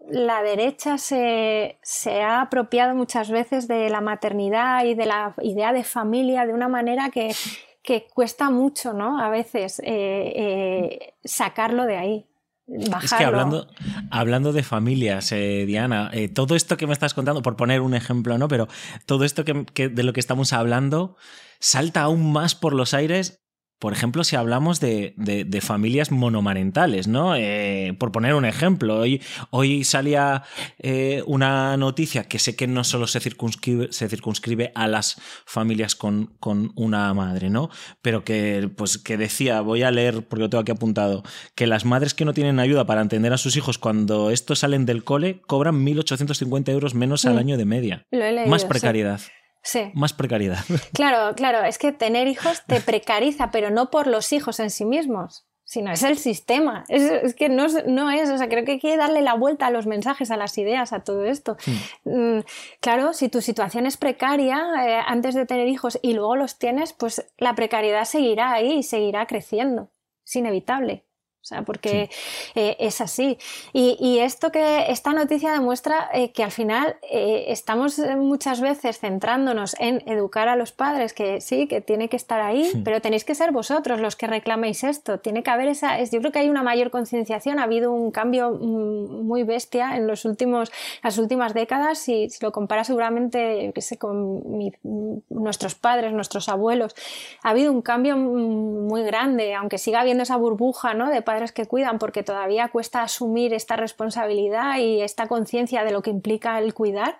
[0.09, 1.77] la derecha se,
[2.21, 6.67] ha apropiado muchas veces de la maternidad y de la idea de familia de una
[6.67, 7.33] manera que,
[8.13, 9.19] cuesta mucho, ¿no?
[9.19, 12.25] A veces eh, eh, sacarlo de ahí.
[12.65, 13.05] Bajarlo.
[13.05, 13.67] Es que hablando,
[14.09, 18.37] hablando de familias, eh, Diana, todo esto que me estás contando, por poner un ejemplo,
[18.37, 18.47] ¿no?
[18.47, 18.67] Pero
[19.05, 21.17] todo esto que, de lo que estamos hablando
[21.59, 23.42] salta aún más por los aires
[23.83, 27.35] por ejemplo, si hablamos de, familias monomarentales, ¿no?
[27.35, 30.43] Eh, por poner un ejemplo, hoy, hoy salía
[30.79, 35.97] eh, una noticia que sé que no solo se circunscribe, se circunscribe a las familias
[35.97, 37.69] con, con, una madre, ¿no?
[38.01, 41.21] Pero que, pues, que decía, voy a leer porque lo tengo aquí apuntado,
[41.53, 44.85] que las madres que no tienen ayuda para atender a sus hijos cuando estos salen
[44.85, 47.37] del cole cobran 1.850 euros menos al mm.
[47.37, 48.05] año de media.
[48.47, 49.19] Más precariedad.
[49.19, 49.42] Sí.
[49.93, 50.59] Más precariedad.
[50.93, 54.85] Claro, claro, es que tener hijos te precariza, pero no por los hijos en sí
[54.85, 56.83] mismos, sino es el sistema.
[56.87, 59.71] Es, que no, no, es, o sea, creo que hay que darle la vuelta a
[59.71, 61.57] los mensajes, a las ideas, a todo esto.
[62.03, 62.39] Mm,
[62.79, 66.93] claro, si tu situación es precaria eh, antes de tener hijos y luego los tienes,
[66.93, 69.89] pues la precariedad seguirá ahí y seguirá creciendo.
[70.25, 71.05] Es inevitable.
[71.43, 72.09] O sea, porque
[72.55, 73.37] eh, es así.
[73.73, 79.75] Y, esto que esta noticia demuestra eh, que al final eh, estamos muchas veces centrándonos
[79.77, 83.35] en educar a los padres, que sí, que tiene que estar ahí, pero tenéis que
[83.35, 85.19] ser vosotros los que reclaméis esto.
[85.19, 86.01] Tiene que haber esa.
[86.01, 87.59] yo creo que hay una mayor concienciación.
[87.59, 90.71] Ha habido un cambio mm, muy bestia en los últimos,
[91.03, 91.97] las últimas décadas.
[91.97, 94.41] Si, si lo comparas seguramente, qué sé, con
[95.29, 96.95] nuestros padres, nuestros abuelos,
[97.41, 101.09] ha habido un cambio mm, muy grande, aunque siga habiendo esa burbuja, ¿no?
[101.09, 106.03] De padres que cuidan porque todavía cuesta asumir esta responsabilidad y esta conciencia de lo
[106.03, 107.17] que implica el cuidar.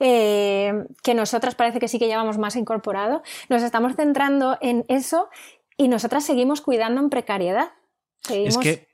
[0.00, 5.30] Eh, que nosotras parece que sí que llevamos más incorporado, nos estamos centrando en eso
[5.76, 7.70] y nosotras seguimos cuidando en precariedad.
[8.28, 8.88] Es que,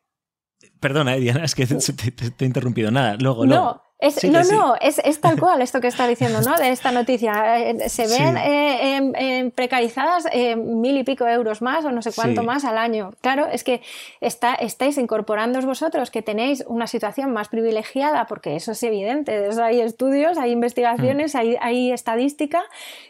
[0.80, 3.16] perdona, Diana, es que te, he interrumpido nada.
[3.18, 3.82] Luego, luego no,
[4.30, 6.56] no, es, es, tal cual esto que está diciendo, ¿no?
[6.58, 7.60] De esta noticia.
[7.60, 12.42] Eh, se ven eh, precarizadas eh, mil y pico euros más o no sé cuánto
[12.42, 13.12] más al año.
[13.20, 13.80] Claro, es que
[14.20, 19.48] está, estáis incorporándoos vosotros que tenéis una situación más privilegiada, porque eso es evidente.
[19.62, 21.38] hay estudios, hay investigaciones, mm.
[21.38, 22.64] hay, hay, estadística,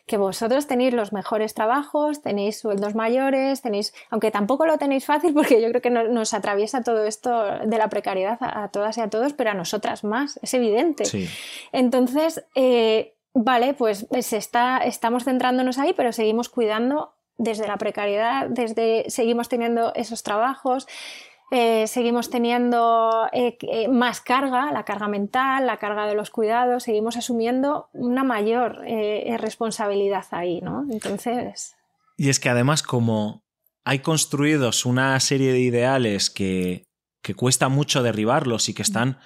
[0.07, 5.32] que vosotros tenéis los mejores trabajos, tenéis sueldos mayores, tenéis, aunque tampoco lo tenéis fácil,
[5.34, 9.09] porque yo creo que nos atraviesa todo esto de la precariedad a todas y a
[9.09, 10.38] todos, pero a nosotras más.
[10.43, 10.82] Es evidente
[11.72, 19.05] entonces, eh, vale, pues está, estamos centrándonos ahí, pero seguimos cuidando desde la precariedad, desde
[19.09, 20.87] seguimos teniendo esos trabajos.
[21.55, 23.59] Eh, seguimos teniendo eh,
[23.91, 28.80] más carga, la carga mental, la carga de los cuidados, seguimos asumiendo una mayor
[29.39, 30.87] responsabilidad ahí, ¿no?
[30.91, 31.76] Entonces.
[32.16, 33.43] Y es que además, como
[33.85, 36.87] hay construidos una serie de ideales que,
[37.22, 39.18] que cuesta mucho derribarlos y que están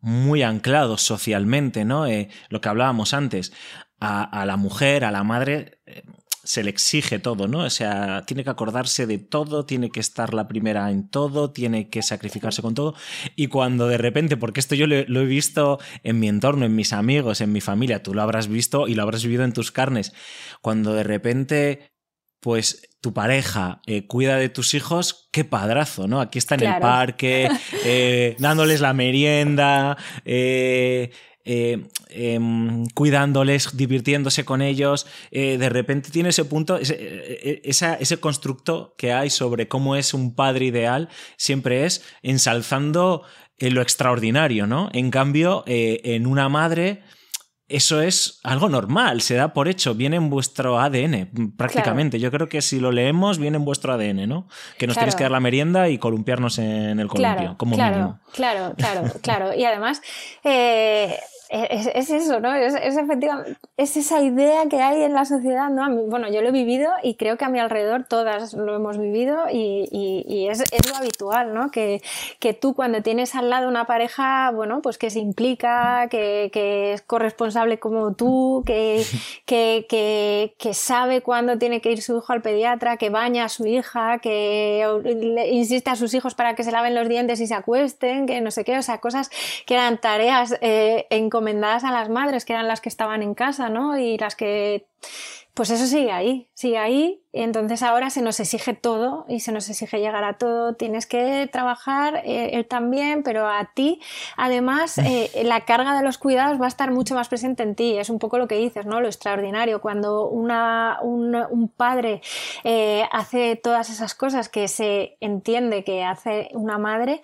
[0.00, 2.06] muy anclados socialmente, ¿no?
[2.06, 3.52] Eh, lo que hablábamos antes,
[4.00, 6.02] a, la mujer, a la madre, eh,
[6.42, 7.60] se le exige todo, ¿no?
[7.60, 11.90] O sea, tiene que acordarse de todo, tiene que estar la primera en todo, tiene
[11.90, 12.94] que sacrificarse con todo.
[13.36, 16.92] Y cuando de repente, porque esto yo lo, he visto en mi entorno, en mis
[16.92, 20.14] amigos, en mi familia, tú lo habrás visto y lo habrás vivido en tus carnes,
[20.62, 21.92] cuando de repente,
[22.40, 26.20] pues tu pareja eh, cuida de tus hijos, qué padrazo, ¿no?
[26.20, 27.48] Aquí está en el parque,
[27.84, 31.10] eh, dándoles la merienda, eh,
[31.44, 35.06] em, cuidándoles, divirtiéndose con ellos.
[35.32, 40.66] de repente tiene ese punto, ese, ese, constructo que hay sobre cómo es un padre
[40.66, 43.22] ideal, siempre es ensalzando
[43.58, 44.90] lo extraordinario, ¿no?
[44.92, 47.02] En cambio, en una madre
[47.70, 52.18] eso es algo normal, se da por hecho, viene en vuestro ADN prácticamente.
[52.18, 54.48] Yo creo que si lo leemos, viene en vuestro ADN, ¿no?
[54.76, 57.96] Que nos tenéis que dar la merienda y columpiarnos en el columpio, claro, como claro,
[57.96, 58.20] mínimo.
[58.32, 59.54] Claro, claro, claro.
[59.54, 60.02] Y además,
[60.44, 61.16] eh,
[61.50, 62.54] es, eso, ¿no?
[62.54, 65.90] Es, efectivamente, es esa idea que hay en la sociedad, ¿no?
[66.06, 69.46] bueno, yo lo he vivido y creo que a mi alrededor todas lo hemos vivido
[69.52, 71.72] y, y, es, es, lo habitual, ¿no?
[71.72, 72.02] Que,
[72.38, 76.92] que, tú cuando tienes al lado una pareja, bueno, pues que se implica, que, que
[76.92, 79.04] es corresponsable como tú, que,
[79.46, 83.66] que, que, sabe cuándo tiene que ir su hijo al pediatra, que baña a su
[83.66, 84.86] hija, que
[85.50, 88.52] insiste a sus hijos para que se laven los dientes y se acuesten, que no
[88.52, 89.30] sé qué, o sea, cosas
[89.66, 93.34] que eran tareas eh, en recomendadas a las madres, que eran las que estaban en
[93.34, 93.96] casa, ¿no?
[93.96, 94.86] Y las que
[95.54, 97.22] pues eso sigue ahí, sigue ahí.
[97.32, 100.74] Y entonces ahora se nos exige todo y se nos exige llegar a todo.
[100.74, 104.00] Tienes que trabajar eh, él también, pero a ti,
[104.36, 107.96] además, eh, la carga de los cuidados va a estar mucho más presente en ti.
[107.98, 109.00] Es un poco lo que dices, ¿no?
[109.00, 109.80] Lo extraordinario.
[109.80, 112.20] Cuando una, un, padre
[112.64, 117.22] eh, hace todas esas cosas que se entiende que hace una madre,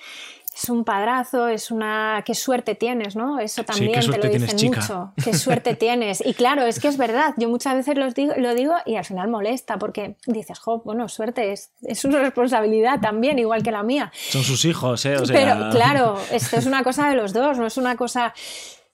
[0.57, 2.23] es un padrazo, es una...
[2.25, 3.39] qué suerte tienes, ¿no?
[3.39, 5.13] Eso también te lo dicen mucho.
[5.23, 6.25] Qué suerte tienes.
[6.25, 7.35] Y claro, es que es verdad.
[7.37, 11.53] Yo muchas veces digo, lo digo y al final molesta porque dices, jo, bueno, suerte,
[11.53, 14.11] es, es una responsabilidad también, igual que la mía.
[14.31, 15.17] Son sus hijos, ¿eh?
[15.27, 18.33] Pero claro, esto es una cosa de los dos, no es una cosa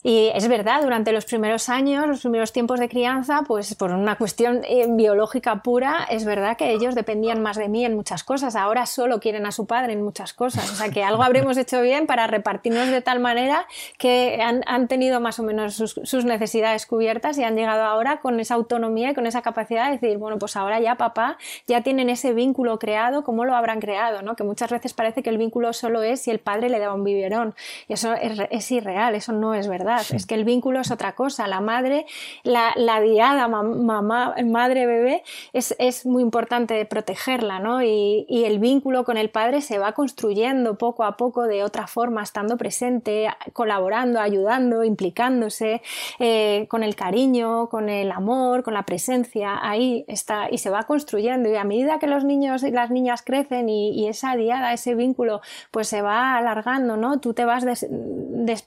[0.04, 4.16] y es verdad, durante los primeros años, los primeros tiempos de crianza, pues por una
[4.16, 8.56] cuestión eh, biológica pura, es verdad que ellos dependían más de mí en muchas cosas.
[8.56, 10.68] Ahora solo quieren a su padre en muchas cosas.
[10.72, 15.20] O sea que algo habremos hecho bien para repartirnos de tal manera que han, tenido
[15.20, 19.26] más o menos sus, necesidades cubiertas y han llegado ahora con esa autonomía y con
[19.26, 21.38] esa capacidad de decir, bueno, pues ahora ya papá,
[21.68, 24.22] ya tienen ese vínculo creado, ¿cómo lo habrán creado?
[24.22, 24.34] ¿no?
[24.34, 27.04] Que muchas veces parece que el vínculo solo es si el padre le da un
[27.04, 27.54] biberón.
[27.86, 29.91] Y eso es irreal, eso no es verdad.
[30.00, 31.46] Es que el vínculo es otra cosa.
[31.46, 32.06] La madre,
[32.42, 35.22] la, la diada mamá, madre, bebé,
[35.52, 37.82] es, es, muy importante protegerla, ¿no?
[37.82, 41.86] Y, y, el vínculo con el padre se va construyendo poco a poco de otra
[41.86, 45.82] forma, estando presente, colaborando, ayudando, implicándose,
[46.18, 49.58] eh, con el cariño, con el amor, con la presencia.
[49.62, 51.48] Ahí está, y se va construyendo.
[51.48, 54.94] Y a medida que los niños y las niñas crecen y, y esa diada, ese
[54.94, 55.40] vínculo,
[55.70, 57.20] pues se va alargando, ¿no?
[57.20, 58.66] Tú te vas des,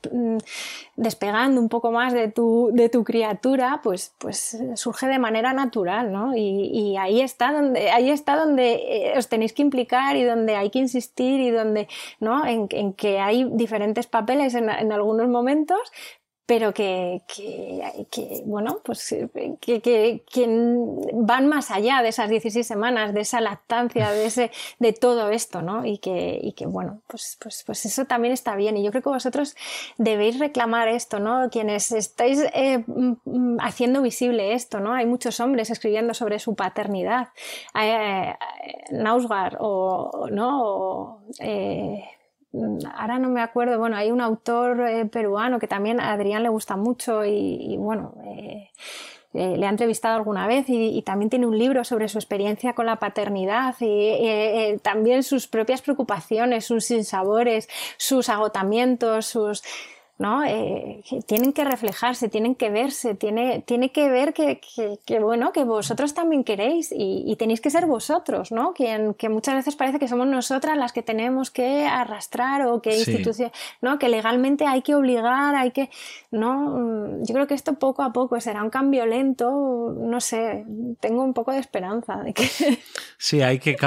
[0.97, 6.11] despegando un poco más de tu, de tu criatura, pues, pues surge de manera natural,
[6.11, 6.35] ¿no?
[6.35, 10.69] Y, ahí está donde, ahí está donde eh, os tenéis que implicar y donde hay
[10.69, 11.87] que insistir y donde,
[12.19, 12.45] ¿no?
[12.45, 15.79] En, que hay diferentes papeles en algunos momentos,
[16.45, 19.15] pero que, que, que, bueno, pues
[19.61, 20.23] que, que,
[21.13, 25.63] van más allá de esas 16 semanas, de esa lactancia, de, ese, de todo esto,
[25.63, 25.85] ¿no?
[25.85, 28.77] Y que, y que bueno, pues, pues, pues eso también está bien.
[28.77, 29.55] Y yo creo que vosotros
[29.97, 31.49] debéis reclamar esto, ¿no?
[31.49, 32.83] Quienes estáis eh,
[33.59, 34.93] haciendo visible esto, ¿no?
[34.93, 37.29] Hay muchos hombres escribiendo sobre su paternidad.
[37.73, 38.35] Eh,
[38.91, 41.21] Nausgar o, ¿no?
[41.39, 42.03] Eh,
[42.95, 46.49] ahora no me acuerdo, bueno, hay un autor eh, peruano que también a Adrián le
[46.49, 48.69] gusta mucho y, bueno, eh,
[49.33, 52.85] eh, le ha entrevistado alguna vez y, también tiene un libro sobre su experiencia con
[52.85, 59.63] la paternidad y también sus propias preocupaciones, sus sinsabores, sus agotamientos, sus
[60.17, 60.45] ¿no?
[60.45, 64.61] Eh, tienen que reflejarse, tienen que verse, tiene, tiene que ver que,
[65.05, 68.73] que, bueno, que vosotros también queréis y, tenéis que ser vosotros, ¿no?
[68.73, 72.95] Que, que, muchas veces parece que somos nosotras las que tenemos que arrastrar o que
[72.97, 73.51] institución,
[73.81, 73.99] ¿no?
[73.99, 75.89] Que legalmente hay que obligar, hay que,
[76.31, 77.21] ¿no?
[77.21, 80.65] Yo creo que esto poco a poco será un cambio lento, no sé,
[81.01, 82.47] tengo un poco de esperanza de que...
[83.17, 83.77] Sí, hay que,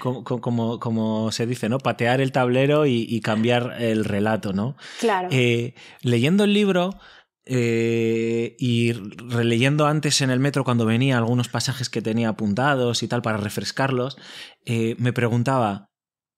[0.00, 1.78] como, como, como se dice, ¿no?
[1.78, 4.76] Patear el tablero y, cambiar el relato, ¿no?
[5.00, 5.28] Claro.
[5.30, 5.71] Eh,
[6.02, 6.98] leyendo el libro
[7.44, 13.08] eh, y releyendo antes en el metro cuando venía algunos pasajes que tenía apuntados y
[13.08, 14.16] tal para refrescarlos,
[14.64, 15.90] eh, me preguntaba,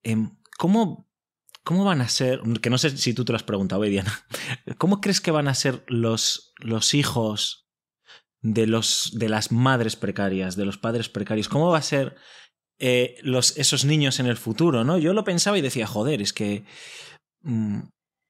[0.02, 1.06] em, ¿cómo,
[1.62, 4.24] ¿cómo van a ser, que no sé si tú te lo has preguntado, Diana,
[4.78, 7.68] ¿cómo crees que van a ser los, los hijos
[8.40, 11.50] de, los, de las madres precarias, de los padres precarios?
[11.50, 12.16] ¿Cómo va a ser
[12.78, 14.84] eh, los, esos niños en el futuro?
[14.84, 14.96] ¿no?
[14.96, 16.64] Yo lo pensaba y decía, joder, es que...
[17.42, 17.80] Mm,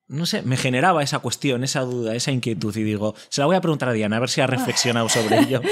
[0.06, 3.56] no sé, me generaba esa cuestión, esa duda, esa inquietud y digo, se la voy
[3.56, 5.60] a preguntar a Diana a ver si ha reflexionado sobre ello.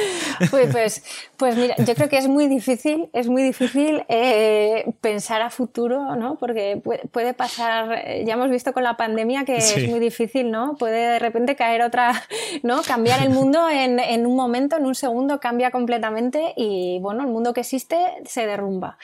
[0.51, 1.05] Pues, pues,
[1.37, 6.16] pues, mira, yo creo que es muy difícil, es muy difícil eh, pensar a futuro,
[6.16, 6.37] ¿no?
[6.37, 10.74] Porque puede, pasar, eh, ya hemos visto con la pandemia que es muy difícil, ¿no?
[10.76, 12.24] Puede de repente caer otra,
[12.62, 12.83] ¿no?
[12.83, 17.28] Cambiar el mundo en, en un momento, en un segundo cambia completamente y bueno, el
[17.28, 18.99] mundo que existe se derrumba.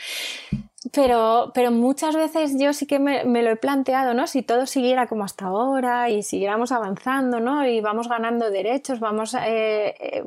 [0.92, 4.26] Pero, pero muchas veces yo sí que me, lo he planteado, ¿no?
[4.28, 7.66] Si todo siguiera como hasta ahora y siguiéramos avanzando, ¿no?
[7.66, 10.22] Y vamos ganando derechos, vamos eh, eh,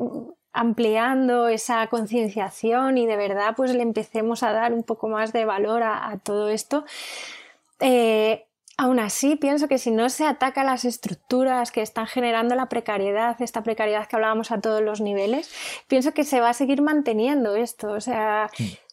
[0.52, 5.46] ampliando esa concienciación y de verdad pues le empecemos a dar un poco más de
[5.46, 6.84] valor a, todo esto.
[7.80, 8.46] Eh,
[8.82, 13.40] Aún así, pienso que si no se ataca las estructuras que están generando la precariedad,
[13.40, 15.52] esta precariedad que hablábamos a todos los niveles,
[15.88, 17.92] pienso que se va a seguir manteniendo esto.
[17.92, 18.50] O sea,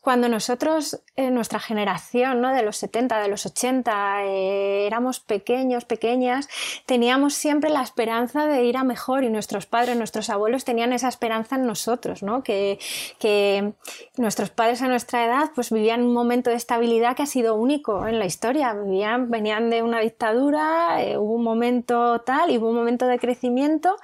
[0.08, 2.54] cuando nosotros, en nuestra generación, ¿no?
[2.54, 6.48] de los 70, de los 80, eh, éramos pequeños, pequeñas,
[6.86, 11.08] teníamos siempre la esperanza de ir a mejor y nuestros padres, nuestros abuelos tenían esa
[11.08, 12.42] esperanza en nosotros, ¿no?
[12.42, 12.78] que,
[13.18, 13.74] que
[14.16, 18.06] nuestros padres a nuestra edad pues vivían un momento de estabilidad que ha sido único
[18.06, 18.72] en la historia.
[18.72, 23.18] Vivían, venían de una dictadura, eh, hubo un momento tal y hubo un momento de
[23.18, 23.96] crecimiento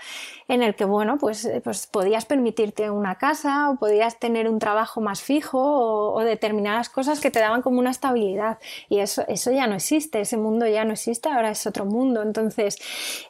[0.49, 4.59] en el que, bueno, pues, eh, pues podías permitirte una casa o podías tener un
[4.59, 5.94] trabajo más fijo o,
[6.25, 8.59] determinadas cosas que te daban como una estabilidad.
[8.89, 12.23] Y eso, eso ya no existe, ese mundo ya no existe, ahora es otro mundo.
[12.23, 12.79] Entonces,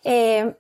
[0.04, 0.54] eh,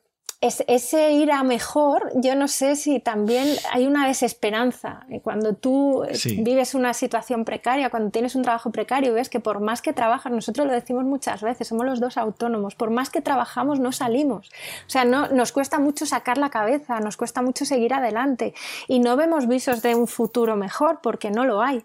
[0.66, 5.06] ese ir a mejor, yo no sé si también hay una desesperanza.
[5.22, 9.60] Cuando tú eh, vives una situación precaria, cuando tienes un trabajo precario, ves que por
[9.60, 13.20] más que trabajas, nosotros lo decimos muchas veces, somos los dos autónomos, por más que
[13.20, 14.50] trabajamos no salimos.
[14.86, 18.54] O sea, no, nos cuesta mucho sacar la cabeza, nos cuesta mucho seguir adelante
[18.86, 21.84] y no vemos visos de un futuro mejor porque no lo hay.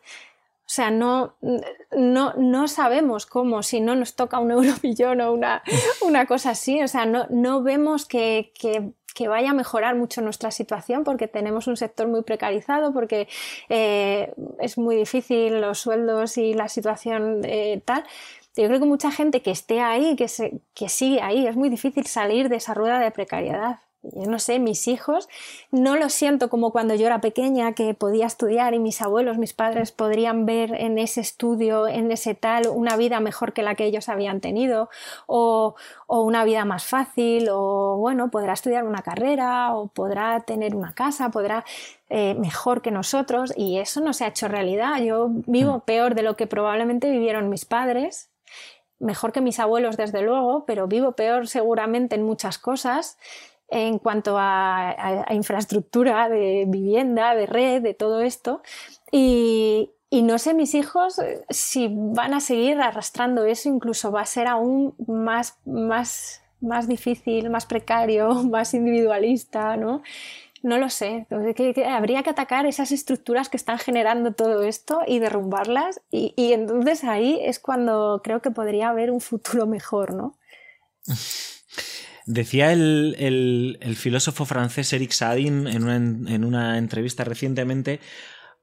[0.70, 1.34] O sea, no,
[1.97, 5.63] no, no, sabemos cómo, si no nos toca un euromillón o una,
[6.05, 6.84] una cosa así.
[6.84, 11.28] O sea, no, no vemos que, que, que, vaya a mejorar mucho nuestra situación porque
[11.28, 13.28] tenemos un sector muy precarizado, porque
[13.70, 18.03] eh, es muy difícil los sueldos y la situación eh, tal.
[18.55, 21.70] Yo creo que mucha gente que esté ahí, que, se, que sigue ahí, es muy
[21.70, 25.28] difícil salir de esa rueda de precariedad yo no sé, mis hijos,
[25.72, 29.54] no lo siento como cuando yo era pequeña que podía estudiar y mis abuelos, mis
[29.54, 33.86] padres podrían ver en ese estudio, en ese tal, una vida mejor que la que
[33.86, 34.89] ellos habían tenido
[35.28, 35.76] o,
[36.08, 41.30] una vida más fácil o bueno, podrá estudiar una carrera o podrá tener una casa,
[41.30, 41.66] podrá
[42.10, 45.02] eh, mejor que nosotros y eso no se ha hecho realidad.
[45.02, 45.82] Yo vivo mm.
[45.82, 48.30] peor de lo que probablemente vivieron mis padres
[49.00, 53.18] mejor que mis abuelos desde luego, pero vivo peor seguramente en muchas cosas
[53.72, 58.61] en cuanto a, infraestructura de vivienda, de red, de todo esto.
[59.11, 64.26] Y, no sé mis hijos eh, si van a seguir arrastrando eso, incluso va a
[64.26, 70.01] ser aún más, más, más difícil, más precario, más individualista, ¿no?
[70.61, 71.26] No lo sé.
[71.88, 76.01] habría que atacar esas estructuras que están generando todo esto y derrumbarlas.
[76.11, 80.34] Y, y entonces ahí es cuando creo que podría haber un futuro mejor, ¿no?
[82.32, 88.02] Decía el, filósofo francés Eric Sadin en una, entrevista recientemente,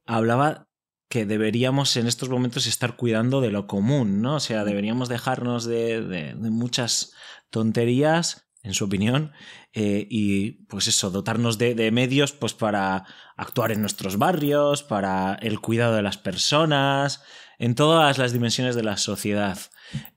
[0.05, 0.69] hablaba
[1.09, 4.37] que deberíamos en estos momentos estar cuidando de lo común, ¿no?
[4.37, 7.12] O sea, deberíamos dejarnos de, muchas
[7.51, 9.33] tonterías, en su opinión,
[9.73, 13.05] eh, y pues eso, dotarnos de, medios pues para
[13.37, 17.25] actuar en nuestros barrios, para el cuidado de las personas,
[17.59, 19.59] en todas las dimensiones de la sociedad.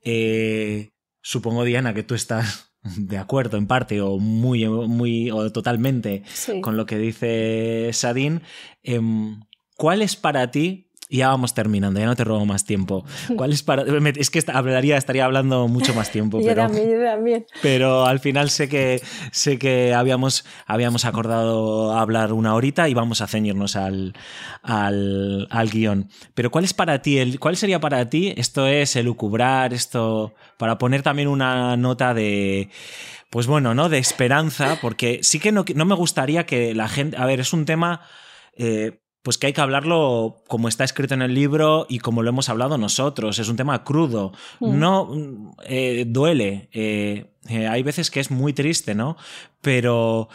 [0.04, 0.92] Eh,
[1.24, 6.24] supongo, Diana, que tú estás de acuerdo en parte o muy, muy o totalmente
[6.62, 8.42] con lo que dice Sadin.
[8.84, 9.42] Em,
[9.76, 13.04] ¿Cuál es para ti ya vamos terminando, ya no te robo más tiempo.
[13.36, 13.84] ¿Cuál es para.?
[14.16, 16.40] Es que hablaría, estaría hablando mucho más tiempo.
[16.46, 19.02] pero, también, pero al final sé que,
[19.32, 24.14] sé que habíamos, habíamos acordado hablar una horita y vamos a ceñirnos al,
[24.62, 26.10] al, al guion.
[26.36, 27.18] Pero ¿cuál es para ti?
[27.18, 28.34] El, ¿Cuál sería para ti?
[28.38, 30.36] Esto es elucubrar, esto.
[30.58, 32.70] Para poner también una nota de
[33.30, 33.90] pues bueno, ¿no?
[33.90, 37.18] De esperanza, porque sí que no, no me gustaría que la gente.
[37.18, 38.02] A ver, es un tema.
[38.58, 42.30] Eh, pues que hay que hablarlo como está escrito en el libro y como lo
[42.30, 43.38] hemos hablado nosotros.
[43.40, 44.32] Es un tema crudo.
[44.60, 44.80] Mm.
[44.80, 46.70] No eh, duele.
[46.72, 49.18] Eh, eh, hay veces que es muy triste, ¿no?
[49.62, 50.30] Pero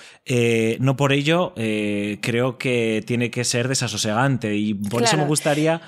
[0.80, 4.54] no por ello creo que tiene que ser desasosegante.
[4.54, 5.80] Y por eso me gustaría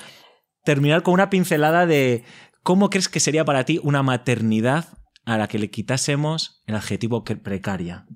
[0.65, 2.25] terminar con una pincelada de
[2.63, 4.87] cómo crees que sería para ti una maternidad
[5.27, 8.07] a la que le quitásemos el adjetivo precaria.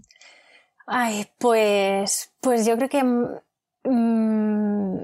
[0.87, 3.05] Ay, pues, pues yo creo que
[3.85, 4.99] Mm,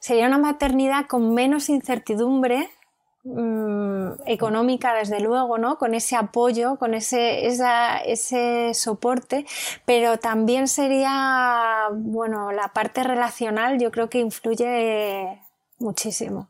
[0.00, 2.68] sería una maternidad con menos incertidumbre
[3.24, 5.78] mm, económica, desde luego, ¿no?
[5.78, 9.46] Con ese apoyo, con ese, ese soporte,
[9.84, 15.40] pero también sería, bueno, la parte relacional yo creo que influye
[15.78, 16.48] muchísimo.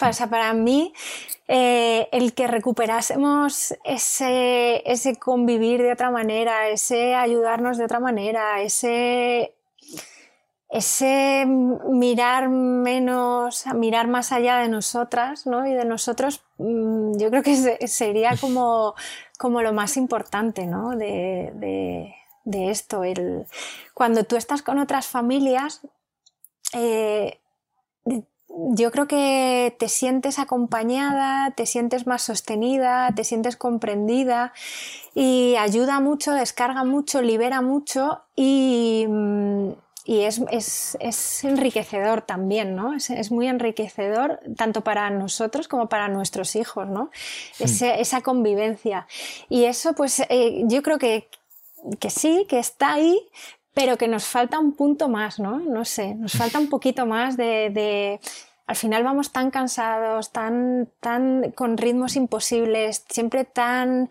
[0.00, 0.92] O para mí,
[1.48, 8.62] eh, el que recuperásemos ese, ese convivir de otra manera, ese ayudarnos de otra manera,
[8.62, 9.54] ese
[10.70, 15.66] ese mirar menos, mirar más allá de nosotras ¿no?
[15.66, 18.94] y de nosotros, mm, yo creo que sería como,
[19.36, 20.90] como lo más importante ¿no?
[20.90, 22.14] de, de,
[22.44, 23.02] de, esto.
[23.02, 23.46] El,
[23.94, 25.80] cuando tú estás con otras familias,
[26.72, 27.40] eh,
[28.72, 34.52] yo creo que te sientes acompañada, te sientes más sostenida, te sientes comprendida
[35.14, 39.70] y ayuda mucho, descarga mucho, libera mucho y, mm,
[40.04, 42.94] y es, es, es, enriquecedor también, ¿no?
[42.94, 47.10] Es, es, muy enriquecedor tanto para nosotros como para nuestros hijos, ¿no?
[47.58, 49.06] Ese, esa convivencia.
[49.48, 51.28] Y eso, pues eh, yo creo que,
[51.98, 53.20] que sí, que está ahí,
[53.74, 55.60] pero que nos falta un punto más, ¿no?
[55.60, 58.20] No sé, nos falta un poquito más de, de
[58.66, 64.10] al final vamos tan cansados, tan, tan con ritmos imposibles, siempre tan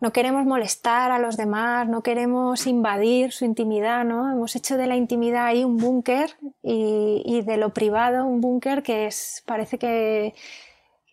[0.00, 4.30] no queremos molestar a los demás, no queremos invadir su intimidad, ¿no?
[4.30, 9.06] Hemos hecho de la intimidad ahí un búnker y, de lo privado un búnker que
[9.06, 10.34] es, parece que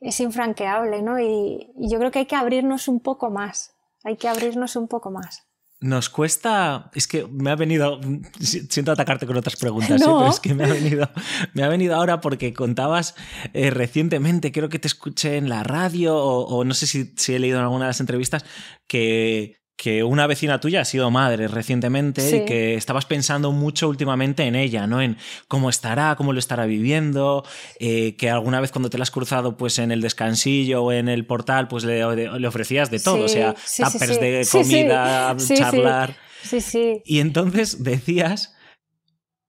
[0.02, 1.20] es infranqueable, ¿no?
[1.20, 5.10] Y yo creo que hay que abrirnos un poco más, hay que abrirnos un poco
[5.10, 5.48] más.
[5.82, 8.00] Nos cuesta, es que me ha venido,
[8.40, 10.08] siento atacarte con otras preguntas, no.
[10.08, 10.20] ¿eh?
[10.20, 11.10] pero es que me ha venido,
[11.54, 13.14] me ha venido ahora porque contabas
[13.54, 17.34] eh, recientemente, creo que te escuché en la radio o, o no sé si, si,
[17.36, 18.46] he leído en alguna de las entrevistas,
[18.88, 22.38] que que una vecina tuya ha sido madre recientemente sí.
[22.38, 25.02] y que estabas pensando mucho últimamente en ella, ¿no?
[25.02, 27.44] En cómo estará, cómo lo estará viviendo,
[27.80, 31.10] eh, que alguna vez cuando te la has cruzado pues en el descansillo o en
[31.10, 32.00] el portal pues le,
[32.40, 36.16] le ofrecías de todo, sí, o sea, sí, tuppers de comida, charlar.
[36.42, 37.02] Sí, sí.
[37.06, 38.56] Y entonces decías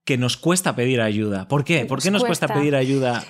[0.03, 1.47] que nos cuesta pedir ayuda.
[1.47, 1.85] ¿Por qué?
[1.85, 2.47] ¿Por qué nos, nos cuesta.
[2.47, 3.25] cuesta pedir ayuda?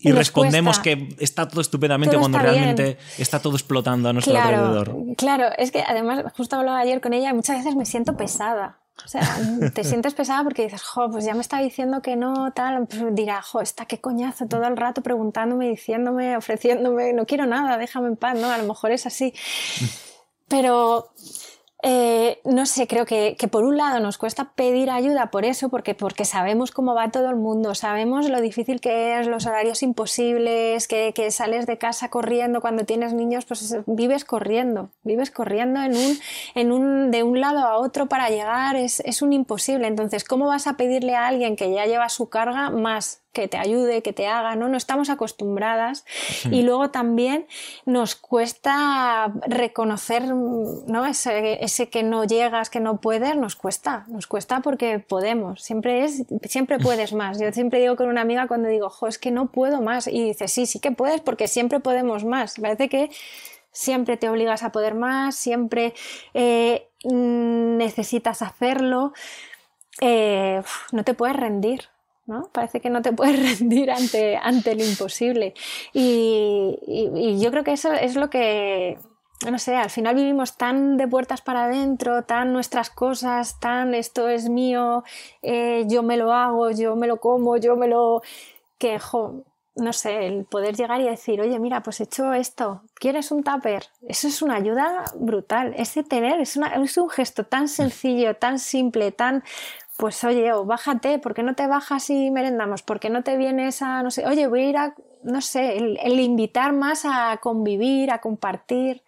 [0.00, 2.98] Y respondemos que está todo estupendamente todo cuando está realmente bien.
[3.18, 5.16] está todo explotando a nuestro claro, alrededor.
[5.16, 8.78] Claro, es que además, justo hablaba ayer con ella, muchas veces me siento pesada.
[9.04, 9.22] O sea,
[9.74, 12.86] te sientes pesada porque dices, jo, pues ya me está diciendo que no, tal.
[12.86, 17.76] Pues dirá, jo, está qué coñazo todo el rato preguntándome, diciéndome, ofreciéndome, no quiero nada,
[17.76, 18.50] déjame en paz, ¿no?
[18.50, 19.34] A lo mejor es así.
[20.48, 21.12] Pero
[21.82, 25.68] eh, no sé, creo que, que, por un lado nos cuesta pedir ayuda por eso,
[25.68, 29.84] porque, porque sabemos cómo va todo el mundo, sabemos lo difícil que es, los horarios
[29.84, 35.80] imposibles, que, que sales de casa corriendo cuando tienes niños, pues vives corriendo, vives corriendo
[35.80, 36.18] en un,
[36.56, 39.86] en un, de un lado a otro para llegar, es, es un imposible.
[39.86, 43.56] Entonces, ¿cómo vas a pedirle a alguien que ya lleva su carga más que te
[43.56, 44.68] ayude, que te haga, ¿no?
[44.68, 46.04] No estamos acostumbradas.
[46.08, 46.48] Sí.
[46.52, 47.46] Y luego también
[47.84, 51.06] nos cuesta reconocer, ¿no?
[51.06, 55.62] Ese, ese, que no llegas, que no puedes, nos cuesta, nos cuesta porque podemos.
[55.62, 57.38] Siempre es, siempre puedes más.
[57.38, 60.06] Yo siempre digo con una amiga cuando digo, jo, es que no puedo más.
[60.06, 62.58] Y dice, sí, sí que puedes porque siempre podemos más.
[62.58, 63.10] Parece que
[63.72, 65.94] siempre te obligas a poder más, siempre
[66.34, 69.12] eh, necesitas hacerlo.
[70.00, 71.88] Eh, no te puedes rendir.
[72.28, 72.50] ¿No?
[72.52, 75.54] Parece que no te puedes rendir ante, ante lo imposible.
[75.92, 78.98] Y, y, yo creo que eso es lo que,
[79.50, 84.28] no sé, al final vivimos tan de puertas para adentro, tan nuestras cosas, tan esto
[84.28, 85.02] es mío,
[85.42, 88.22] eh, yo me lo hago, yo me lo como, yo me lo...
[88.78, 89.44] que, jo,
[89.74, 93.44] no sé, el poder llegar y decir, oye, mira, pues he hecho esto, ¿quieres un
[93.44, 93.84] tupper?
[94.08, 95.72] Eso es una ayuda brutal.
[95.76, 99.44] Ese tener es, una, es un gesto tan sencillo, tan simple, tan
[99.98, 102.82] pues oye, o bájate, ¿por qué no te bajas y merendamos?
[102.82, 104.94] ¿Por qué no te vienes a, no sé, oye, voy a ir a,
[105.24, 109.02] no sé, el, el invitar más a convivir, a compartir,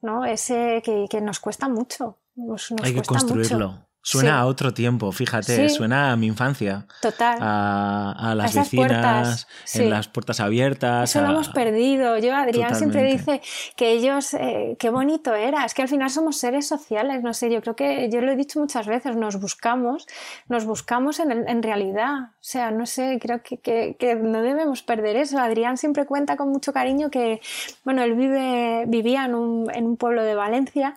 [0.00, 0.24] ¿no?
[0.24, 2.16] Ese que, que nos cuesta mucho.
[2.36, 3.70] Nos, nos Hay que construirlo.
[3.70, 3.89] Mucho.
[4.02, 4.36] Suena sí.
[4.36, 5.74] a otro tiempo, fíjate, sí.
[5.74, 6.86] suena a mi infancia.
[7.02, 7.36] Total.
[7.38, 9.82] A, a las vecinas, puertas, sí.
[9.82, 11.10] en las puertas abiertas.
[11.10, 11.22] Eso a...
[11.22, 12.16] lo hemos perdido.
[12.16, 12.76] Yo, Adrián, Totalmente.
[12.76, 13.42] siempre dice
[13.76, 15.66] que ellos, eh, qué bonito era.
[15.66, 18.36] Es que al final somos seres sociales, no sé, yo creo que, yo lo he
[18.36, 20.06] dicho muchas veces, nos buscamos,
[20.48, 22.30] nos buscamos en, en realidad.
[22.32, 25.38] O sea, no sé, creo que, que, que, no debemos perder eso.
[25.38, 27.42] Adrián siempre cuenta con mucho cariño que,
[27.84, 30.96] bueno, él vive, vivía en un, en un pueblo de Valencia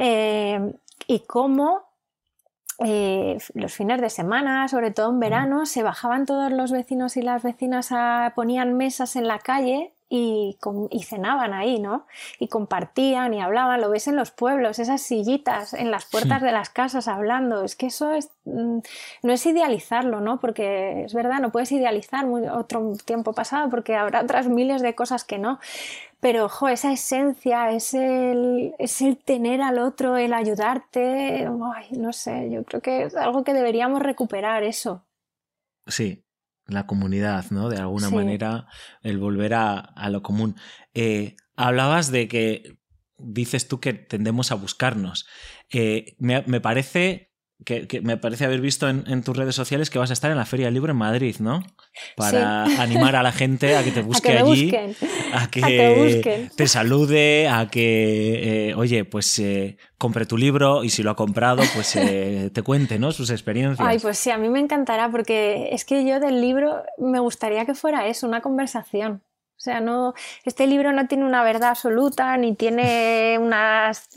[0.00, 0.72] eh,
[1.06, 1.89] y cómo
[2.82, 7.22] eh, los fines de semana, sobre todo en verano, se bajaban todos los vecinos y
[7.22, 10.58] las vecinas a ponían mesas en la calle y,
[10.90, 12.06] y, cenaban ahí, ¿no?
[12.40, 16.46] Y compartían y hablaban, lo ves en los pueblos, esas sillitas en las puertas sí.
[16.46, 18.78] de las casas hablando, es que eso es, mm,
[19.22, 20.40] no es idealizarlo, ¿no?
[20.40, 24.96] Porque es verdad, no puedes idealizar muy, otro tiempo pasado porque habrá otras miles de
[24.96, 25.60] cosas que no,
[26.20, 32.12] pero ojo, esa esencia, es el, es el tener al otro, el ayudarte, ay, no
[32.12, 35.06] sé, yo creo que es algo que deberíamos recuperar eso.
[35.86, 36.24] Sí,
[36.66, 37.68] la comunidad, ¿no?
[37.68, 38.14] De alguna sí.
[38.14, 38.66] manera,
[39.02, 40.56] el volver a, a lo común.
[40.94, 42.78] Eh, hablabas de que
[43.16, 45.26] dices tú que tendemos a buscarnos.
[45.70, 47.29] Eh, me, me, parece
[47.64, 50.46] que, me parece haber visto en, tus redes sociales que vas a estar en la
[50.46, 51.62] Feria del Libro en Madrid, ¿no?
[52.16, 54.72] Para animar a la gente a que te busque allí,
[55.32, 61.02] a que, te salude, a que, eh, oye, pues eh, compre tu libro y si
[61.02, 63.12] lo ha comprado, pues eh, te cuente, ¿no?
[63.12, 63.86] Sus experiencias.
[63.86, 67.66] Ay, pues sí, a mí me encantará porque es que yo del libro me gustaría
[67.66, 69.22] que fuera eso, una conversación.
[69.60, 70.14] O sea, no,
[70.46, 74.08] este libro no tiene una verdad absoluta, ni tiene unas,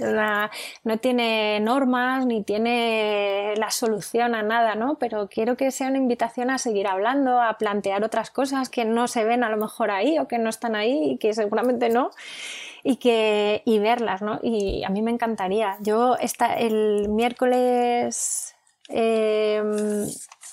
[0.85, 4.95] no tiene normas, ni tiene la solución a nada, ¿no?
[4.99, 9.09] Pero quiero que sea una invitación a seguir hablando, a plantear otras cosas que no
[9.09, 12.11] se ven a lo mejor ahí o que no están ahí y que seguramente no
[12.81, 14.39] y que y verlas, ¿no?
[14.41, 15.75] Y a mí me encantaría.
[15.81, 18.55] Yo esta, el miércoles
[18.87, 20.07] em,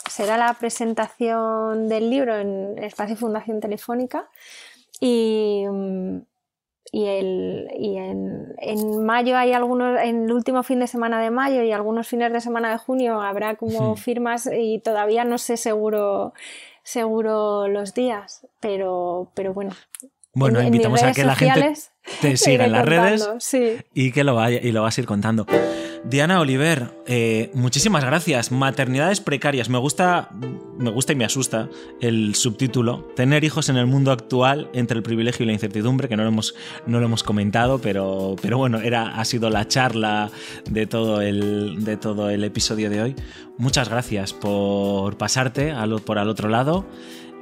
[0.08, 4.28] será la presentación del libro en Espacio Fundación Telefónica
[5.00, 5.64] y,
[6.92, 11.30] y, el, y en, en, mayo hay algunos, en el último fin de semana de
[11.30, 15.56] mayo y algunos fines de semana de junio habrá como firmas y todavía no sé
[15.56, 16.34] seguro,
[16.82, 19.72] seguro los días, pero, pero bueno.
[20.32, 21.74] Bueno, invitamos a que la gente
[22.20, 23.28] te siga en las redes
[23.94, 25.46] y que lo vaya y lo vas a ir contando.
[26.04, 28.50] Diana Oliver, eh, muchísimas gracias.
[28.50, 29.68] Maternidades precarias.
[29.68, 30.30] Me gusta,
[30.78, 31.68] me gusta y me asusta
[32.00, 33.04] el subtítulo.
[33.16, 36.30] Tener hijos en el mundo actual entre el privilegio y la incertidumbre, que no lo
[36.30, 36.54] hemos,
[36.86, 40.30] no lo hemos comentado, pero, pero bueno, era, ha sido la charla
[40.70, 43.16] de todo, el, de todo el episodio de hoy.
[43.58, 45.74] Muchas gracias por pasarte
[46.06, 46.86] por al otro lado.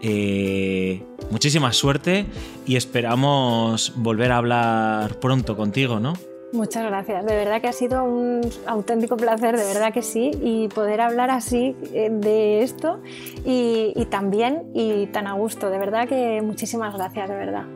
[0.03, 2.27] Eh, muchísima suerte
[2.67, 6.15] y esperamos volver a hablar pronto contigo, ¿no?
[6.53, 10.69] Muchas gracias, de verdad que ha sido un auténtico placer, de verdad que sí, y
[10.69, 13.03] poder hablar así eh, de esto
[13.45, 17.67] y, y también y tan a gusto, de verdad que muchísimas gracias, de verdad.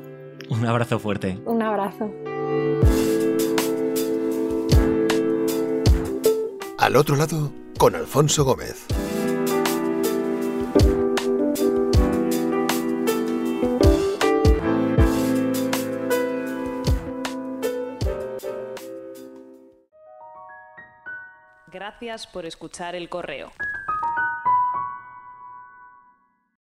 [0.48, 1.38] Un abrazo fuerte.
[1.44, 2.10] Un abrazo.
[6.78, 8.86] Al otro lado, con Alfonso Gómez.
[21.92, 23.52] Gracias por escuchar el correo.